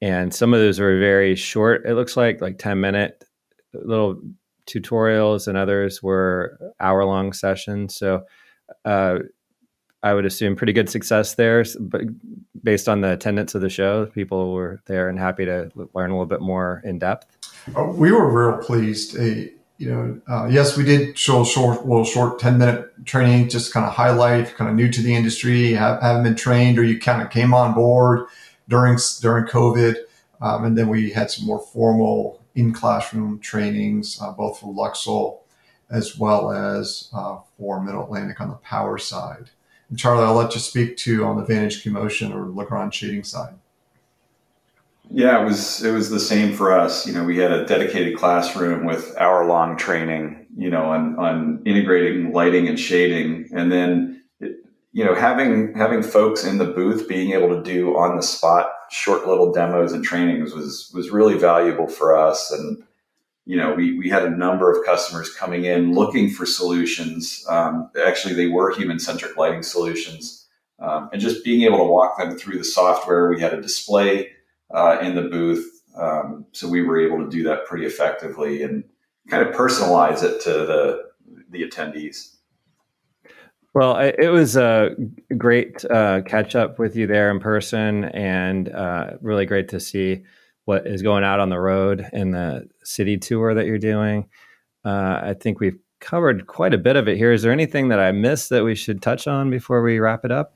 and 0.00 0.34
some 0.34 0.54
of 0.54 0.60
those 0.60 0.78
were 0.78 0.98
very 0.98 1.34
short. 1.36 1.84
It 1.86 1.94
looks 1.94 2.16
like 2.16 2.40
like 2.40 2.58
ten 2.58 2.80
minute 2.80 3.24
little 3.74 4.20
tutorials, 4.66 5.48
and 5.48 5.58
others 5.58 6.02
were 6.02 6.58
hour 6.80 7.04
long 7.04 7.32
sessions. 7.32 7.96
So, 7.96 8.22
uh, 8.84 9.18
I 10.02 10.14
would 10.14 10.24
assume 10.24 10.56
pretty 10.56 10.72
good 10.72 10.88
success 10.88 11.34
there, 11.34 11.64
but 11.78 12.02
based 12.62 12.88
on 12.88 13.02
the 13.02 13.12
attendance 13.12 13.54
of 13.54 13.60
the 13.60 13.68
show, 13.68 14.06
people 14.06 14.54
were 14.54 14.80
there 14.86 15.08
and 15.10 15.18
happy 15.18 15.44
to 15.44 15.70
learn 15.94 16.10
a 16.10 16.14
little 16.14 16.26
bit 16.26 16.40
more 16.40 16.80
in 16.84 16.98
depth. 16.98 17.36
Uh, 17.76 17.84
we 17.84 18.10
were 18.10 18.30
real 18.30 18.58
pleased. 18.58 19.16
You 19.80 19.90
know, 19.90 20.20
uh, 20.28 20.46
yes, 20.46 20.76
we 20.76 20.84
did 20.84 21.16
show 21.16 21.42
short, 21.42 21.86
well, 21.86 22.04
short 22.04 22.38
10 22.38 22.58
minute 22.58 23.06
training, 23.06 23.48
just 23.48 23.72
kind 23.72 23.86
of 23.86 23.94
highlight, 23.94 24.54
kind 24.54 24.68
of 24.68 24.76
new 24.76 24.90
to 24.92 25.00
the 25.00 25.14
industry, 25.14 25.72
have, 25.72 26.02
haven't 26.02 26.22
been 26.22 26.36
trained, 26.36 26.78
or 26.78 26.84
you 26.84 27.00
kind 27.00 27.22
of 27.22 27.30
came 27.30 27.54
on 27.54 27.72
board 27.72 28.26
during, 28.68 28.98
during 29.22 29.46
COVID. 29.46 29.96
Um, 30.42 30.66
and 30.66 30.76
then 30.76 30.88
we 30.88 31.10
had 31.10 31.30
some 31.30 31.46
more 31.46 31.58
formal 31.58 32.42
in 32.54 32.74
classroom 32.74 33.38
trainings, 33.40 34.20
uh, 34.20 34.32
both 34.32 34.60
for 34.60 34.72
Luxul 34.72 35.38
as 35.88 36.18
well 36.18 36.52
as 36.52 37.08
uh, 37.14 37.38
for 37.58 37.82
Middle 37.82 38.04
Atlantic 38.04 38.38
on 38.38 38.50
the 38.50 38.56
power 38.56 38.98
side. 38.98 39.48
And 39.88 39.98
Charlie, 39.98 40.24
I'll 40.24 40.34
let 40.34 40.54
you 40.54 40.60
speak 40.60 40.98
to 40.98 41.24
on 41.24 41.38
the 41.38 41.44
Vantage 41.44 41.86
Motion 41.86 42.32
or 42.32 42.46
Legrand 42.46 42.92
shading 42.92 43.24
side. 43.24 43.54
Yeah, 45.12 45.42
it 45.42 45.44
was 45.44 45.82
it 45.84 45.90
was 45.90 46.08
the 46.08 46.20
same 46.20 46.52
for 46.54 46.72
us. 46.72 47.06
You 47.06 47.12
know, 47.12 47.24
we 47.24 47.36
had 47.36 47.50
a 47.50 47.66
dedicated 47.66 48.16
classroom 48.16 48.84
with 48.84 49.16
hour 49.18 49.44
long 49.44 49.76
training, 49.76 50.46
you 50.56 50.70
know, 50.70 50.84
on 50.84 51.18
on 51.18 51.62
integrating 51.66 52.32
lighting 52.32 52.68
and 52.68 52.78
shading, 52.78 53.48
and 53.52 53.72
then 53.72 54.22
you 54.92 55.04
know 55.04 55.16
having 55.16 55.74
having 55.74 56.02
folks 56.04 56.44
in 56.44 56.58
the 56.58 56.64
booth 56.66 57.08
being 57.08 57.32
able 57.32 57.48
to 57.48 57.62
do 57.62 57.96
on 57.96 58.16
the 58.16 58.22
spot 58.22 58.68
short 58.90 59.26
little 59.26 59.52
demos 59.52 59.92
and 59.92 60.04
trainings 60.04 60.54
was 60.54 60.90
was 60.94 61.10
really 61.10 61.36
valuable 61.36 61.88
for 61.88 62.16
us. 62.16 62.52
And 62.52 62.80
you 63.46 63.56
know 63.56 63.74
we, 63.74 63.98
we 63.98 64.08
had 64.08 64.24
a 64.24 64.30
number 64.30 64.70
of 64.72 64.84
customers 64.86 65.34
coming 65.34 65.64
in 65.64 65.92
looking 65.92 66.30
for 66.30 66.46
solutions. 66.46 67.44
Um, 67.48 67.90
actually 68.06 68.34
they 68.34 68.46
were 68.46 68.70
human 68.70 69.00
centric 69.00 69.36
lighting 69.36 69.64
solutions. 69.64 70.36
Um, 70.78 71.10
and 71.12 71.20
just 71.20 71.44
being 71.44 71.62
able 71.62 71.76
to 71.76 71.84
walk 71.84 72.16
them 72.16 72.38
through 72.38 72.56
the 72.56 72.64
software 72.64 73.28
we 73.28 73.38
had 73.38 73.52
a 73.52 73.60
display 73.60 74.30
uh, 74.74 74.98
in 75.02 75.14
the 75.14 75.22
booth 75.22 75.82
um, 75.96 76.46
so 76.52 76.68
we 76.68 76.82
were 76.82 77.00
able 77.00 77.18
to 77.18 77.28
do 77.30 77.42
that 77.42 77.66
pretty 77.66 77.84
effectively 77.84 78.62
and 78.62 78.84
kind 79.28 79.46
of 79.46 79.54
personalize 79.54 80.22
it 80.22 80.40
to 80.42 80.50
the 80.50 81.02
the 81.50 81.62
attendees 81.62 82.36
well, 83.72 83.98
it 83.98 84.30
was 84.30 84.56
a 84.56 84.96
great 85.38 85.84
uh, 85.84 86.22
catch 86.22 86.56
up 86.56 86.80
with 86.80 86.96
you 86.96 87.06
there 87.06 87.30
in 87.30 87.38
person, 87.38 88.04
and 88.06 88.68
uh, 88.68 89.12
really 89.20 89.46
great 89.46 89.68
to 89.68 89.78
see 89.78 90.24
what 90.64 90.88
is 90.88 91.02
going 91.02 91.22
out 91.22 91.38
on 91.38 91.50
the 91.50 91.58
road 91.58 92.04
in 92.12 92.32
the 92.32 92.68
city 92.82 93.16
tour 93.16 93.54
that 93.54 93.66
you're 93.66 93.78
doing. 93.78 94.28
Uh, 94.84 95.20
I 95.22 95.36
think 95.38 95.60
we've 95.60 95.78
covered 96.00 96.48
quite 96.48 96.74
a 96.74 96.78
bit 96.78 96.96
of 96.96 97.06
it 97.06 97.16
here. 97.16 97.32
Is 97.32 97.42
there 97.42 97.52
anything 97.52 97.88
that 97.88 98.00
I 98.00 98.10
missed 98.10 98.50
that 98.50 98.64
we 98.64 98.74
should 98.74 99.02
touch 99.02 99.28
on 99.28 99.50
before 99.50 99.82
we 99.82 100.00
wrap 100.00 100.24
it 100.24 100.32
up? 100.32 100.54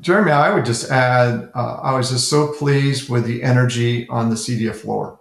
Jeremy, 0.00 0.32
I 0.32 0.54
would 0.54 0.64
just 0.64 0.90
add, 0.90 1.50
uh, 1.54 1.80
I 1.82 1.94
was 1.96 2.10
just 2.10 2.28
so 2.28 2.52
pleased 2.52 3.08
with 3.08 3.24
the 3.24 3.42
energy 3.42 4.06
on 4.08 4.28
the 4.28 4.36
CEDIA 4.36 4.74
floor. 4.74 5.18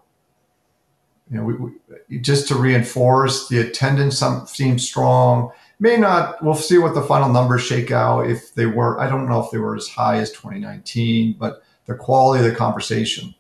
You 1.29 1.37
know, 1.37 1.43
we, 1.43 1.53
we, 1.55 2.19
just 2.19 2.47
to 2.49 2.55
reinforce 2.55 3.47
the 3.47 3.59
attendance 3.59 4.23
seemed 4.47 4.81
strong. 4.81 5.51
May 5.79 5.97
not 5.97 6.43
we'll 6.43 6.55
see 6.55 6.77
what 6.77 6.95
the 6.95 7.01
final 7.01 7.29
numbers 7.29 7.61
shake 7.61 7.91
out. 7.91 8.29
If 8.29 8.53
they 8.55 8.65
were 8.65 8.99
i 8.99 9.09
don't 9.09 9.27
know 9.27 9.43
if 9.43 9.51
they 9.51 9.57
were 9.57 9.75
as 9.75 9.89
high 9.89 10.17
as 10.17 10.31
2019 10.31 11.35
but 11.37 11.63
the 11.85 11.95
quality 11.95 12.45
of 12.45 12.49
the 12.49 12.57
conversation. 12.57 13.35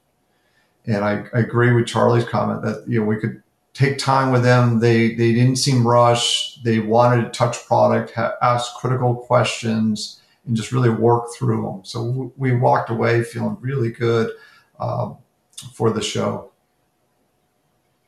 And 0.85 1.03
i, 1.03 1.25
I 1.33 1.39
agree 1.39 1.73
with 1.73 1.87
charlie's 1.87 2.25
comment 2.25 2.61
that 2.63 2.83
you 2.87 2.99
know 2.99 3.05
we 3.05 3.17
could 3.17 3.41
take 3.73 3.97
time 3.99 4.31
with 4.31 4.43
them. 4.43 4.79
They 4.79 5.15
they 5.15 5.33
didn't 5.33 5.57
seem 5.57 5.87
rushed. 5.87 6.63
They 6.63 6.79
wanted 6.79 7.23
to 7.23 7.29
touch 7.29 7.65
product 7.67 8.11
ha- 8.11 8.33
ask 8.41 8.73
critical 8.75 9.15
questions 9.15 10.19
and 10.47 10.55
just 10.55 10.71
really 10.71 10.89
work 10.89 11.27
through 11.37 11.61
them 11.61 11.85
so 11.85 12.31
we 12.37 12.55
walked 12.55 12.89
away 12.89 13.23
feeling 13.23 13.57
really 13.61 13.91
good 13.91 14.31
um, 14.79 15.17
for 15.73 15.91
the 15.91 16.01
show 16.01 16.51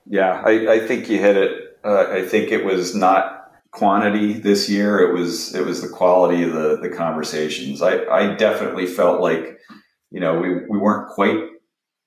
yeah 0.06 0.41
I, 0.45 0.73
I 0.73 0.80
think 0.88 1.10
you 1.10 1.19
hit 1.19 1.38
it 1.38 1.78
uh, 1.84 2.08
i 2.12 2.21
think 2.25 2.52
it 2.52 2.65
was 2.65 2.95
not 2.95 3.39
quantity 3.71 4.34
this 4.34 4.69
year. 4.69 4.99
It 4.99 5.13
was 5.13 5.54
it 5.56 5.65
was 5.65 5.82
the 5.82 5.89
quality 5.89 6.43
of 6.43 6.54
the 6.54 6.78
the 6.78 6.89
conversations. 6.89 7.82
I 7.82 8.06
I 8.06 8.36
definitely 8.36 8.86
felt 8.86 9.21
like 9.21 9.60
you 10.12 10.19
know 10.19 10.39
we 10.39 10.65
we 10.65 10.78
weren't 10.78 11.10
quite 11.10 11.39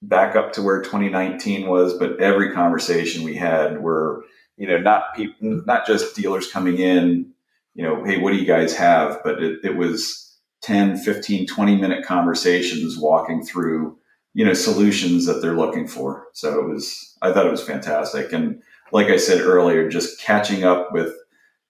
back 0.02 0.34
up 0.34 0.52
to 0.54 0.62
where 0.62 0.82
2019 0.82 1.68
was, 1.68 1.94
but 1.94 2.20
every 2.20 2.52
conversation 2.52 3.22
we 3.22 3.36
had 3.36 3.80
were 3.80 4.24
you 4.56 4.66
know 4.66 4.78
not 4.78 5.14
people 5.14 5.62
not 5.66 5.86
just 5.86 6.16
dealers 6.16 6.50
coming 6.50 6.78
in 6.78 7.31
you 7.74 7.82
know 7.82 8.04
hey 8.04 8.18
what 8.18 8.32
do 8.32 8.38
you 8.38 8.46
guys 8.46 8.74
have 8.74 9.20
but 9.24 9.42
it, 9.42 9.58
it 9.64 9.76
was 9.76 10.38
10 10.62 10.96
15 10.98 11.46
20 11.46 11.76
minute 11.76 12.04
conversations 12.04 12.98
walking 12.98 13.44
through 13.44 13.96
you 14.34 14.44
know 14.44 14.54
solutions 14.54 15.26
that 15.26 15.40
they're 15.40 15.56
looking 15.56 15.86
for 15.86 16.26
so 16.32 16.60
it 16.60 16.68
was 16.68 17.16
i 17.22 17.32
thought 17.32 17.46
it 17.46 17.50
was 17.50 17.64
fantastic 17.64 18.32
and 18.32 18.62
like 18.92 19.08
i 19.08 19.16
said 19.16 19.40
earlier 19.40 19.88
just 19.88 20.20
catching 20.20 20.64
up 20.64 20.92
with 20.92 21.12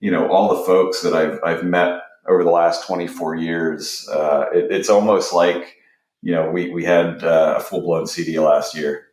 you 0.02 0.10
know 0.10 0.28
all 0.28 0.54
the 0.54 0.64
folks 0.64 1.00
that 1.00 1.14
I've 1.14 1.38
I've 1.42 1.64
met 1.64 2.02
over 2.28 2.44
the 2.44 2.50
last 2.50 2.86
24 2.86 3.36
years. 3.36 4.06
Uh, 4.08 4.46
it, 4.52 4.70
it's 4.70 4.90
almost 4.90 5.32
like 5.32 5.76
you 6.20 6.34
know 6.34 6.50
we 6.50 6.70
we 6.70 6.84
had 6.84 7.24
uh, 7.24 7.54
a 7.56 7.60
full 7.60 7.80
blown 7.80 8.04
CEDIA 8.04 8.44
last 8.44 8.76
year. 8.76 9.06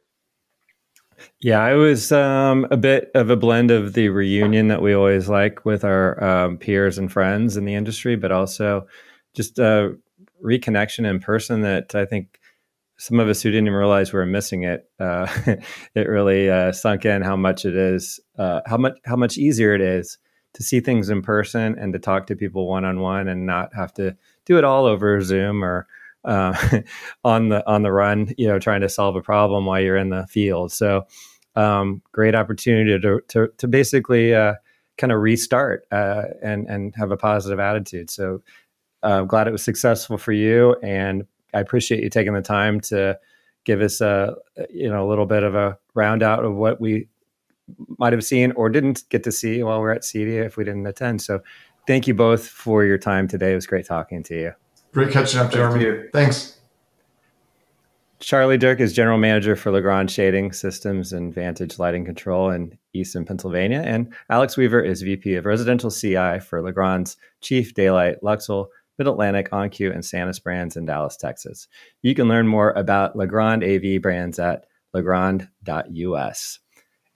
Yeah, 1.42 1.66
it 1.68 1.76
was 1.76 2.12
um, 2.12 2.68
a 2.72 2.78
bit 2.78 3.12
of 3.16 3.30
a 3.30 3.36
blend 3.36 3.72
of 3.72 3.94
the 3.94 4.10
reunion 4.10 4.68
that 4.68 4.82
we 4.82 4.94
always 4.94 5.30
like 5.30 5.66
with 5.66 5.84
our 5.84 6.22
um, 6.24 6.58
peers 6.58 6.98
and 6.98 7.12
friends 7.12 7.58
in 7.58 7.66
the 7.66 7.76
industry, 7.76 8.16
but 8.16 8.32
also 8.32 8.88
just 9.34 9.60
a 9.60 9.96
reconnection 10.44 11.06
in 11.10 11.20
person 11.20 11.62
that 11.62 11.96
I 11.96 12.06
think 12.06 12.40
some 12.98 13.20
of 13.20 13.30
us 13.30 13.42
who 13.42 13.50
didn't 13.50 13.68
even 13.68 13.78
realize 13.78 14.12
we 14.12 14.20
were 14.20 14.26
missing 14.26 14.64
it. 14.64 14.90
Uh, 15.00 15.28
it 15.96 16.08
really 16.08 16.50
uh, 16.50 16.72
sunk 16.72 17.06
in 17.06 17.22
how 17.22 17.36
much 17.36 17.66
it 17.66 17.76
is, 17.76 18.20
uh, 18.38 18.62
how 18.66 18.78
much 18.78 18.98
how 19.06 19.16
much 19.16 19.38
easier 19.38 19.74
it 19.74 19.82
is 19.82 20.18
to 20.54 20.64
see 20.64 20.80
things 20.80 21.10
in 21.10 21.22
person 21.22 21.78
and 21.80 21.94
to 21.94 22.00
talk 22.00 22.28
to 22.28 22.36
people 22.36 22.68
one 22.68 22.84
on 22.84 23.00
one 23.00 23.28
and 23.28 23.46
not 23.46 23.74
have 23.74 23.94
to 23.94 24.16
do 24.46 24.58
it 24.58 24.64
all 24.64 24.86
over 24.86 25.22
Zoom 25.22 25.64
or 25.64 25.88
uh, 26.26 26.82
on 27.24 27.50
the 27.50 27.68
on 27.68 27.84
the 27.84 27.92
run, 27.92 28.34
you 28.38 28.48
know, 28.48 28.60
trying 28.60 28.82
to 28.82 28.90
solve 28.90 29.16
a 29.16 29.22
problem 29.22 29.66
while 29.66 29.82
you're 29.82 29.98
in 29.98 30.10
the 30.10 30.28
field. 30.28 30.72
So, 30.72 31.08
um, 31.56 32.02
great 32.12 32.36
opportunity 32.36 33.00
to 33.00 33.22
to, 33.28 33.50
to 33.58 33.68
basically 33.68 34.34
uh, 34.34 34.56
kind 34.98 35.12
of 35.12 35.22
restart 35.22 35.86
uh, 35.92 36.24
and 36.42 36.68
and 36.68 36.96
have 36.96 37.12
a 37.12 37.18
positive 37.18 37.60
attitude. 37.60 38.10
So, 38.10 38.42
I'm 39.04 39.24
uh, 39.24 39.26
glad 39.26 39.48
it 39.48 39.52
was 39.52 39.64
successful 39.64 40.18
for 40.18 40.34
you, 40.34 40.76
and 40.84 41.26
I 41.54 41.60
appreciate 41.60 42.04
you 42.04 42.10
taking 42.10 42.34
the 42.34 42.42
time 42.42 42.80
to 42.82 43.18
give 43.64 43.82
us 43.82 44.02
a 44.02 44.36
you 44.70 44.90
know 44.90 45.06
a 45.06 45.10
little 45.10 45.26
bit 45.26 45.44
of 45.44 45.56
a 45.56 45.78
round 45.94 46.24
out 46.24 46.44
of 46.44 46.56
what 46.56 46.82
we 46.82 47.08
might 47.98 48.14
have 48.14 48.24
seen 48.24 48.52
or 48.54 48.70
didn't 48.70 49.04
get 49.10 49.24
to 49.24 49.32
see 49.32 49.62
while 49.64 49.80
we're 49.80 49.92
at 49.92 50.02
CEDIA 50.02 50.46
if 50.46 50.58
we 50.58 50.64
didn't 50.64 50.88
attend. 50.88 51.22
So 51.22 51.42
thank 51.88 52.08
you 52.08 52.14
both 52.14 52.48
for 52.48 52.84
your 52.84 52.98
time 52.98 53.28
today. 53.28 53.52
It 53.52 53.56
was 53.56 53.68
great 53.68 53.86
talking 53.86 54.24
to 54.24 54.36
you. 54.36 54.69
Great 54.92 55.12
catching 55.12 55.40
up, 55.40 55.52
Jeremy. 55.52 55.86
Thank 55.86 56.12
Thanks. 56.14 56.56
Charlie 58.20 58.58
Dirk 58.58 58.82
is 58.82 58.92
general 58.92 59.18
manager 59.18 59.56
for 59.56 59.72
Legrand 59.72 60.12
Shading 60.12 60.52
Systems 60.52 61.14
and 61.14 61.34
Vantage 61.34 61.80
Lighting 61.80 62.04
Control 62.04 62.50
in 62.50 62.78
Easton, 62.94 63.24
Pennsylvania. 63.24 63.82
And 63.86 64.14
Alex 64.30 64.58
Weaver 64.58 64.82
is 64.82 65.02
VP 65.04 65.36
of 65.36 65.46
Residential 65.46 65.90
CI 65.90 66.40
for 66.40 66.62
Legrand's 66.62 67.16
Chief 67.40 67.74
Da-Lite, 67.74 68.22
Luxul, 68.22 68.68
Mid 68.98 69.08
Atlantic, 69.08 69.50
OnQ, 69.52 69.94
and 69.94 70.04
Sanus 70.04 70.44
brands 70.44 70.76
in 70.76 70.86
Dallas, 70.86 71.16
Texas. 71.16 71.70
You 72.02 72.14
can 72.14 72.28
learn 72.28 72.48
more 72.48 72.72
about 72.72 73.16
Legrand 73.16 73.64
AV 73.64 74.02
brands 74.02 74.38
at 74.38 74.66
legrand.us. 74.94 76.60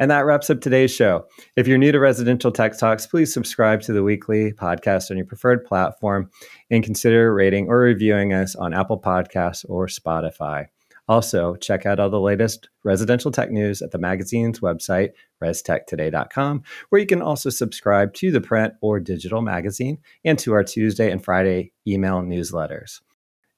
And 0.03 0.11
that 0.11 0.25
wraps 0.25 0.49
up 0.49 0.59
today's 0.59 0.93
show. 0.93 1.27
If 1.55 1.65
you're 1.65 1.77
new 1.77 1.93
to 1.93 1.97
Residential 1.97 2.51
Tech 2.51 2.77
Talks, 2.77 3.07
please 3.07 3.33
subscribe 3.33 3.79
to 3.83 3.93
the 3.93 4.03
weekly 4.03 4.51
podcast 4.51 5.09
on 5.09 5.15
your 5.15 5.25
preferred 5.25 5.63
platform 5.63 6.29
and 6.69 6.83
consider 6.83 7.33
rating 7.33 7.69
or 7.69 7.77
reviewing 7.77 8.33
us 8.33 8.53
on 8.53 8.73
Apple 8.73 8.99
Podcasts 8.99 9.63
or 9.69 9.87
Spotify. 9.87 10.65
Also, 11.07 11.55
check 11.55 11.85
out 11.85 12.01
all 12.01 12.09
the 12.09 12.19
latest 12.19 12.67
residential 12.83 13.31
tech 13.31 13.49
news 13.49 13.81
at 13.81 13.91
the 13.91 13.97
magazine's 13.97 14.59
website, 14.59 15.11
restechtoday.com, 15.41 16.63
where 16.89 16.99
you 16.99 17.07
can 17.07 17.21
also 17.21 17.49
subscribe 17.49 18.13
to 18.15 18.30
the 18.30 18.41
print 18.41 18.73
or 18.82 18.99
digital 18.99 19.41
magazine 19.41 19.99
and 20.25 20.38
to 20.38 20.51
our 20.51 20.65
Tuesday 20.65 21.11
and 21.11 21.23
Friday 21.23 21.71
email 21.88 22.21
newsletters. 22.21 22.99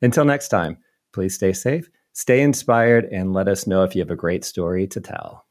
Until 0.03 0.25
next 0.25 0.49
time, 0.49 0.77
please 1.11 1.33
stay 1.33 1.53
safe, 1.53 1.89
stay 2.13 2.41
inspired, 2.41 3.05
and 3.05 3.33
let 3.33 3.47
us 3.47 3.65
know 3.65 3.81
if 3.81 3.95
you 3.95 4.01
have 4.01 4.11
a 4.11 4.15
great 4.15 4.45
story 4.45 4.85
to 4.85 5.01
tell. 5.01 5.44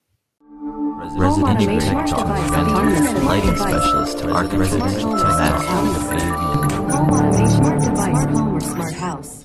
Residential 1.13 1.79
tech 1.81 2.07
talk. 2.07 2.29
Lighting 3.25 3.57
specialist 3.57 4.19
to 4.19 4.31
Arc 4.33 4.53
Residential 4.53 5.13
Tech. 5.17 5.61
Home 6.93 7.11
automation, 7.11 7.47
smart 7.51 7.83
device, 7.83 8.25
home 8.25 8.55
or 8.55 8.61
smart 8.61 8.95
house. 8.95 9.44